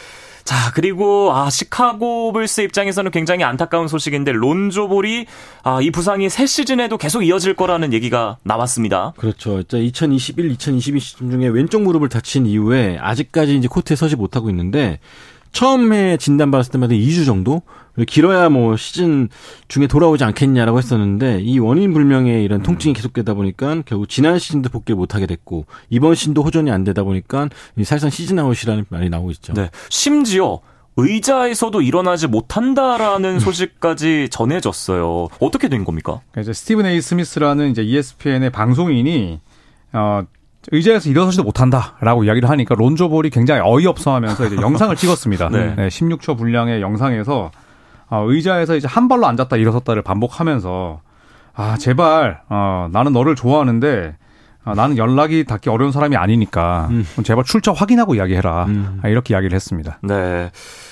자, 0.49 0.73
그리고 0.73 1.31
아 1.35 1.51
시카고 1.51 2.33
불스 2.33 2.63
입장에서는 2.63 3.11
굉장히 3.11 3.45
안타까운 3.45 3.87
소식인데 3.87 4.33
론조볼이 4.33 5.27
아, 5.63 5.83
이 5.83 5.91
부상이 5.91 6.31
새 6.31 6.47
시즌에도 6.47 6.97
계속 6.97 7.23
이어질 7.23 7.53
거라는 7.53 7.93
얘기가 7.93 8.39
나왔습니다. 8.45 9.13
그렇죠. 9.19 9.61
2021, 9.61 10.51
2022 10.53 11.01
시즌 11.01 11.31
중에 11.31 11.49
왼쪽 11.49 11.83
무릎을 11.83 12.09
다친 12.09 12.47
이후에 12.47 12.97
아직까지 12.99 13.59
이제 13.59 13.69
코트에 13.69 13.95
서지 13.95 14.17
못하고 14.17 14.49
있는데 14.49 15.01
처음에 15.59 16.19
진단 16.19 16.53
받았을 16.53 16.71
때마다 16.71 16.95
2주 16.95 17.27
정도 17.27 17.63
길어야 18.07 18.49
뭐 18.49 18.77
시즌 18.77 19.29
중에 19.67 19.89
돌아오지 19.89 20.23
않겠냐라고 20.23 20.79
했었는데 20.79 21.41
이 21.41 21.59
원인 21.59 21.93
불명의 21.93 22.45
이런 22.45 22.63
통증이 22.63 22.95
계속되다 22.95 23.35
보니까 23.35 23.83
결국 23.85 24.09
지난 24.09 24.39
시즌도 24.39 24.71
복귀를 24.71 24.97
못하게 24.97 25.27
됐고 25.27 25.67
이번 25.91 26.15
시즌도 26.15 26.45
호전이 26.45 26.71
안 26.71 26.85
되다 26.85 27.03
보니까 27.03 27.49
사실상 27.79 28.09
시즌 28.09 28.39
아웃이라는 28.39 28.85
말이 28.89 29.11
나오고 29.11 29.33
있죠. 29.33 29.53
네. 29.53 29.69
심지어 29.89 30.61
의자에서도 30.97 31.83
일어나지 31.83 32.29
못한다라는 32.29 33.35
음. 33.35 33.39
소식까지 33.41 34.29
전해졌어요. 34.31 35.27
어떻게 35.41 35.69
된 35.69 35.83
겁니까? 35.83 36.21
그러니까 36.31 36.43
이제 36.43 36.53
스티븐 36.53 36.87
에이 36.87 37.01
스미스라는 37.01 37.73
이제 37.73 37.83
ESPN의 37.83 38.51
방송인이 38.51 39.41
어 39.93 40.23
의자에서 40.71 41.09
일어서지도 41.09 41.45
못한다라고 41.45 42.25
이야기를 42.25 42.49
하니까 42.51 42.75
론조볼이 42.75 43.31
굉장히 43.31 43.61
어이없어하면서 43.65 44.47
이제 44.47 44.57
영상을 44.57 44.95
찍었습니다. 44.97 45.49
네. 45.51 45.75
네, 45.77 45.89
16초 45.89 46.37
분량의 46.37 46.83
영상에서 46.83 47.51
어, 48.11 48.25
의자에서 48.27 48.77
이제 48.77 48.89
한 48.89 49.09
발로 49.09 49.27
앉았다 49.27 49.57
일어섰다를 49.57 50.03
반복하면서 50.03 51.01
아 51.55 51.77
제발 51.79 52.41
어, 52.49 52.89
나는 52.93 53.13
너를 53.13 53.35
좋아하는데 53.35 54.17
어, 54.65 54.75
나는 54.75 54.97
연락이 54.97 55.45
닿기 55.45 55.71
어려운 55.71 55.93
사람이 55.93 56.17
아니니까 56.17 56.89
음. 56.91 57.05
제발 57.23 57.45
출처 57.45 57.73
확인하고 57.73 58.15
이야기해라 58.15 58.65
음. 58.67 59.01
아, 59.03 59.09
이렇게 59.09 59.35
이야기를 59.35 59.55
했습니다. 59.55 59.99
네. 60.03 60.51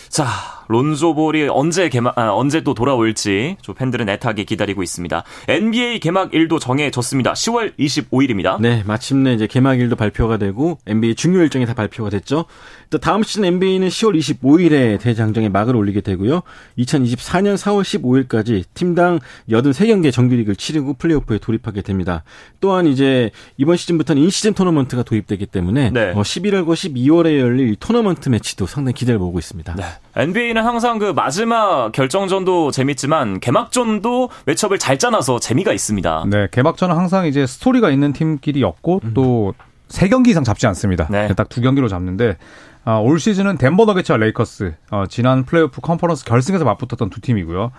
자 0.09 0.27
론조볼이 0.69 1.49
언제 1.51 1.89
개막 1.89 2.19
아, 2.19 2.33
언제 2.35 2.63
또 2.63 2.75
돌아올지 2.75 3.57
저 3.63 3.73
팬들은 3.73 4.09
애타게 4.09 4.45
기다리고 4.45 4.83
있습니다. 4.83 5.25
NBA 5.49 6.01
개막일도 6.01 6.59
정해졌습니다. 6.59 7.33
10월 7.33 7.77
25일입니다. 7.79 8.61
네, 8.61 8.83
마침내 8.87 9.35
이제 9.35 9.47
개막일도 9.47 9.97
발표가 9.97 10.37
되고 10.37 10.79
NBA 10.87 11.15
중요 11.15 11.41
일정이 11.41 11.67
다 11.67 11.75
발표가 11.75 12.11
됐죠. 12.11 12.47
또 12.91 12.99
다음 12.99 13.23
시즌 13.23 13.45
NBA는 13.45 13.89
10월 13.89 14.19
25일에 14.19 15.01
대장정에 15.01 15.49
막을 15.49 15.77
올리게 15.77 16.01
되고요. 16.01 16.43
2024년 16.79 17.57
4월 17.57 17.83
15일까지 17.83 18.65
팀당 18.75 19.21
83경기의 19.49 20.13
정규리그를 20.13 20.57
치르고 20.57 20.95
플레이오프에 20.95 21.39
돌입하게 21.39 21.83
됩니다. 21.83 22.23
또한 22.61 22.87
이제 22.87 23.31
이번 23.57 23.77
시즌부터는 23.77 24.23
in-season 24.23 24.55
토너먼트가 24.55 25.03
도입되기 25.03 25.47
때문에 25.47 25.91
네. 25.91 26.13
11월과 26.15 26.71
어, 26.71 26.73
12월에 26.73 27.39
열릴 27.39 27.77
토너먼트 27.77 28.29
매치도 28.29 28.67
상당히 28.67 28.95
기대를 28.95 29.19
모으고 29.19 29.39
있습니다. 29.39 29.75
네. 29.75 29.85
NBA는 30.17 30.65
항상 30.65 30.99
그 30.99 31.13
마지막 31.15 31.93
결정전도 31.93 32.71
재밌지만 32.71 33.39
개막전도 33.41 34.31
matchup을 34.47 34.79
잘 34.79 34.99
짜놔서 34.99 35.41
재미가 35.41 35.73
있습니다. 35.75 36.25
네, 36.29 36.49
개막전은 36.51 36.97
항상 36.97 37.27
이제 37.27 37.47
스토리가 37.47 37.91
있는 37.91 38.15
팀끼리였고 38.15 39.01
음. 39.05 39.15
또 39.15 39.71
세 39.71 40.09
경기 40.09 40.31
이상 40.31 40.43
잡지 40.43 40.67
않습니다. 40.67 41.07
네. 41.11 41.29
딱 41.35 41.49
두 41.51 41.61
경기로 41.61 41.89
잡는데 41.89 42.39
어, 42.87 43.01
올 43.05 43.19
시즌은 43.21 43.59
덴버 43.59 43.85
너게츠와 43.85 44.17
레이커스 44.17 44.75
어, 44.91 45.05
지난 45.09 45.45
플레이오프 45.45 45.81
컨퍼런스 45.83 46.25
결승에서 46.25 46.65
맞붙었던 46.65 47.11
두 47.11 47.21
팀이고요. 47.21 47.73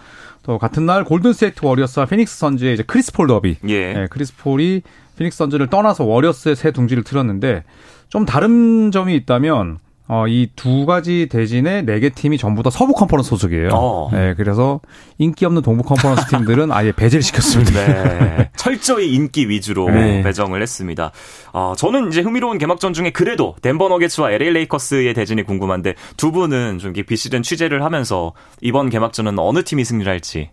또 0.44 0.58
같은 0.60 0.86
날 0.86 1.06
골든스테이트 1.06 1.66
워리어스와 1.66 2.06
피닉스 2.06 2.38
선즈의 2.38 2.76
이제 2.76 2.84
크리스 2.86 3.12
폴 3.14 3.28
더비. 3.28 3.58
예. 3.68 3.94
네, 3.94 4.08
크리스 4.10 4.36
폴이 4.38 4.84
피닉스 5.18 5.38
선즈를 5.38 5.68
떠나서 5.68 6.04
워리어스의 6.04 6.56
새 6.56 6.72
둥지를 6.72 7.04
틀었는데 7.04 7.64
좀 8.10 8.26
다른 8.26 8.92
점이 8.92 9.16
있다면 9.16 9.80
어, 10.10 10.26
이 10.28 10.48
두 10.56 10.86
가지 10.86 11.28
대진의 11.30 11.84
네 11.84 11.95
개 11.95 12.12
팀이 12.12 12.38
전부 12.38 12.64
다 12.64 12.70
서부 12.70 12.94
컨퍼런스 12.94 13.30
소속이에요. 13.30 13.70
어. 13.74 14.10
네, 14.12 14.34
그래서 14.36 14.80
인기 15.18 15.46
없는 15.46 15.62
동부 15.62 15.84
컨퍼런스 15.84 16.28
팀들은 16.28 16.72
아예 16.72 16.92
배제를 16.94 17.22
시켰습니다. 17.22 17.86
네. 17.86 18.50
철저히 18.56 19.14
인기 19.14 19.50
위주로 19.50 19.90
네. 19.90 20.24
배정을 20.24 20.62
했습니다. 20.62 21.12
어, 21.52 21.74
저는 21.78 22.08
이제 22.10 22.22
흥미로운 22.22 22.58
개막전 22.58 22.94
중에 22.94 23.10
그래도 23.12 23.56
덴버 23.62 23.90
너게츠와 23.90 24.32
LA 24.32 24.52
레이커스의 24.52 25.14
대진이 25.14 25.44
궁금한데 25.44 25.96
두 26.16 26.32
분은 26.32 26.80
좀 26.80 26.94
비시즌 26.94 27.44
취재를 27.44 27.84
하면서 27.84 28.34
이번 28.62 28.90
개막전은 28.90 29.38
어느 29.40 29.64
팀이 29.64 29.84
승리를 29.84 30.10
할지. 30.12 30.50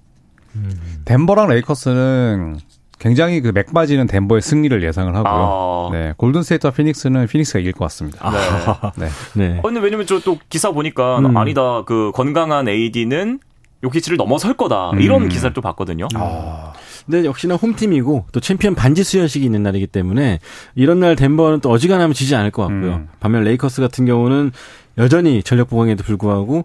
음. 0.56 0.70
덴버랑 1.04 1.48
레이커스는 1.48 2.58
굉장히 2.98 3.40
그 3.40 3.48
맥빠지는 3.54 4.07
덴버의 4.07 4.42
승리를 4.42 4.83
예상을 4.83 5.14
하고요. 5.14 5.33
아. 5.33 5.88
네, 5.92 6.14
골든스테이트와 6.16 6.72
피닉스는 6.72 7.26
피닉스가 7.28 7.61
이길 7.61 7.72
것 7.72 7.85
같습니다. 7.87 8.18
아. 8.22 8.92
네. 8.96 9.07
네. 9.07 9.11
네. 9.52 9.59
어, 9.59 9.62
근데 9.62 9.80
왜냐면 9.80 10.07
저 10.07 10.20
또 10.24 10.38
기사 10.48 10.70
보니까 10.72 11.18
음. 11.18 11.37
아니다. 11.37 11.83
그 11.85 12.11
건강한 12.14 12.66
AD는 12.68 13.38
요키치를 13.85 14.16
넘어설 14.16 14.54
거다. 14.54 14.90
음. 14.92 15.00
이런 15.00 15.28
기사를 15.28 15.52
또 15.52 15.61
봤거든요. 15.61 16.09
아. 16.14 16.72
근데 17.04 17.26
역시나 17.26 17.57
홈팀이고 17.57 18.24
또 18.33 18.40
챔피언 18.40 18.74
반지 18.74 19.04
수여식이 19.04 19.44
있는 19.44 19.62
날이기 19.62 19.87
때문에 19.88 20.38
이런 20.74 21.00
날 21.00 21.16
덴버는 21.16 21.61
또 21.61 21.70
어지간하면 21.70 22.14
지지 22.14 22.35
않을 22.35 22.50
것 22.50 22.62
같고요. 22.62 22.92
음. 22.94 23.09
반면 23.20 23.44
레이커스 23.44 23.83
같은 23.83 24.07
경우는 24.07 24.52
여전히 24.96 25.42
전력 25.42 25.68
보강에도 25.68 26.02
불구하고 26.02 26.64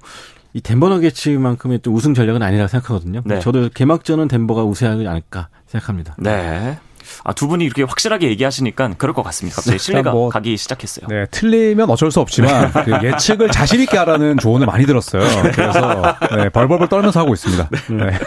이 0.53 0.61
덴버 0.61 0.89
너게츠만큼의 0.89 1.79
또 1.83 1.91
우승 1.91 2.13
전력은 2.13 2.41
아니라고 2.41 2.67
생각하거든요. 2.67 3.21
네. 3.25 3.39
저도 3.39 3.69
개막전은 3.73 4.27
덴버가 4.27 4.63
우세하지 4.63 5.07
않을까 5.07 5.49
생각합니다. 5.67 6.15
네. 6.17 6.79
아, 7.23 7.33
두 7.33 7.47
분이 7.47 7.65
이렇게 7.65 7.83
확실하게 7.83 8.29
얘기하시니까 8.29 8.93
그럴 8.97 9.13
것 9.13 9.23
같습니다. 9.23 9.55
갑자기 9.55 9.77
네, 9.77 9.83
신뢰가 9.83 10.11
뭐, 10.11 10.29
가기 10.29 10.55
시작했어요. 10.57 11.07
네, 11.07 11.25
틀리면 11.31 11.89
어쩔 11.89 12.11
수 12.11 12.19
없지만 12.19 12.71
그 12.85 12.91
예측을 13.03 13.49
자신 13.49 13.81
있게 13.81 13.97
하라는 13.97 14.37
조언을 14.37 14.67
많이 14.67 14.85
들었어요. 14.85 15.23
그래서 15.53 16.15
네, 16.35 16.49
벌벌벌 16.49 16.87
떨면서 16.87 17.19
하고 17.19 17.33
있습니다. 17.33 17.69
네. 17.89 18.11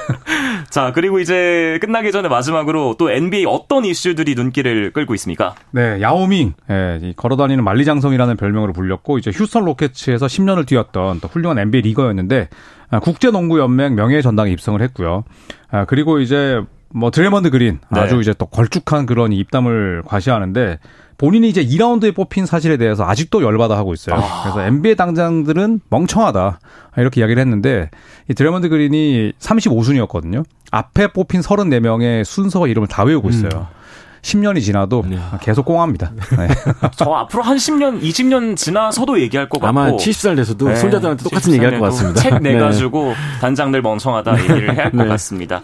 네. 0.72 0.80
자, 0.80 0.90
그리고 0.94 1.20
이제 1.20 1.78
끝나기 1.82 2.12
전에 2.12 2.30
마지막으로 2.30 2.96
또 2.98 3.10
NBA 3.10 3.44
어떤 3.44 3.84
이슈들이 3.84 4.34
눈길을 4.34 4.92
끌고 4.92 5.14
있습니까? 5.16 5.54
네, 5.70 6.00
야오밍, 6.00 6.54
네, 6.66 7.12
걸어다니는 7.14 7.62
만리장성이라는 7.62 8.38
별명으로 8.38 8.72
불렸고 8.72 9.18
이제 9.18 9.30
휴스턴 9.30 9.66
로켓츠에서 9.66 10.24
10년을 10.24 10.66
뛰었던 10.66 11.20
또 11.20 11.28
훌륭한 11.28 11.58
NBA 11.58 11.82
리거였는데 11.82 12.48
아, 12.90 13.00
국제농구연맹 13.00 13.94
명예전당에 13.96 14.50
입성을 14.50 14.80
했고요. 14.80 15.24
아, 15.70 15.84
그리고 15.84 16.20
이제 16.20 16.62
뭐 16.94 17.10
드레이먼드 17.10 17.50
그린 17.50 17.78
네. 17.90 18.00
아주 18.00 18.20
이제 18.20 18.34
또 18.36 18.46
걸쭉한 18.46 19.06
그런 19.06 19.32
입담을 19.32 20.02
과시하는데 20.06 20.78
본인이 21.18 21.48
이제 21.48 21.64
2라운드에 21.64 22.14
뽑힌 22.14 22.46
사실에 22.46 22.76
대해서 22.76 23.04
아직도 23.04 23.42
열받아 23.42 23.76
하고 23.76 23.92
있어요. 23.94 24.16
아. 24.16 24.42
그래서 24.42 24.62
NBA 24.66 24.96
단장들은 24.96 25.80
멍청하다. 25.88 26.58
이렇게 26.96 27.20
이야기를 27.20 27.40
했는데 27.40 27.90
이 28.28 28.34
드레이먼드 28.34 28.68
그린이 28.68 29.32
35순위였거든요. 29.38 30.44
앞에 30.70 31.12
뽑힌 31.12 31.40
34명의 31.40 32.24
순서와 32.24 32.66
이름을 32.68 32.88
다 32.88 33.04
외우고 33.04 33.28
있어요. 33.30 33.50
음. 33.54 33.82
10년이 34.22 34.62
지나도 34.62 35.04
네. 35.08 35.18
계속 35.42 35.64
꽁합니다. 35.64 36.12
네. 36.38 36.48
저 36.96 37.10
앞으로 37.12 37.42
한 37.42 37.56
10년, 37.56 38.00
20년 38.00 38.56
지나서도 38.56 39.20
얘기할 39.20 39.48
것 39.48 39.60
같고 39.60 39.68
아마 39.68 39.90
70살 39.92 40.36
돼서도 40.36 40.68
네. 40.68 40.76
손자들한테 40.76 41.24
똑같은 41.24 41.52
얘기할 41.54 41.78
것 41.78 41.86
같습니다. 41.86 42.20
책 42.20 42.38
내가지고 42.42 43.08
네. 43.08 43.14
단장들 43.40 43.82
멍청하다 43.82 44.38
얘기를 44.40 44.74
해야 44.74 44.84
할것 44.84 44.94
네. 45.02 45.08
같습니다. 45.08 45.62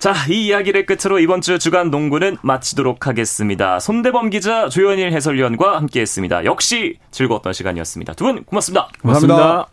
자, 0.00 0.14
이 0.30 0.46
이야기를 0.46 0.86
끝으로 0.86 1.18
이번 1.18 1.42
주 1.42 1.58
주간 1.58 1.90
농구는 1.90 2.38
마치도록 2.40 3.06
하겠습니다. 3.06 3.78
손대범 3.78 4.30
기자, 4.30 4.70
조현일 4.70 5.12
해설위원과 5.12 5.76
함께했습니다. 5.76 6.46
역시 6.46 6.96
즐거웠던 7.10 7.52
시간이었습니다. 7.52 8.14
두 8.14 8.24
분 8.24 8.42
고맙습니다. 8.44 8.88
고맙습니다. 9.02 9.66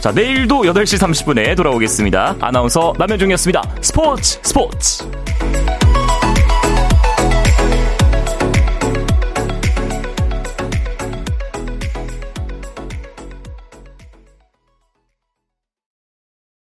자, 0.00 0.12
내일도 0.12 0.62
8시 0.62 0.98
30분에 0.98 1.56
돌아오겠습니다. 1.56 2.36
아나운서 2.40 2.92
남현중이었습니다. 2.98 3.62
스포츠 3.80 4.38
스포츠! 4.42 5.04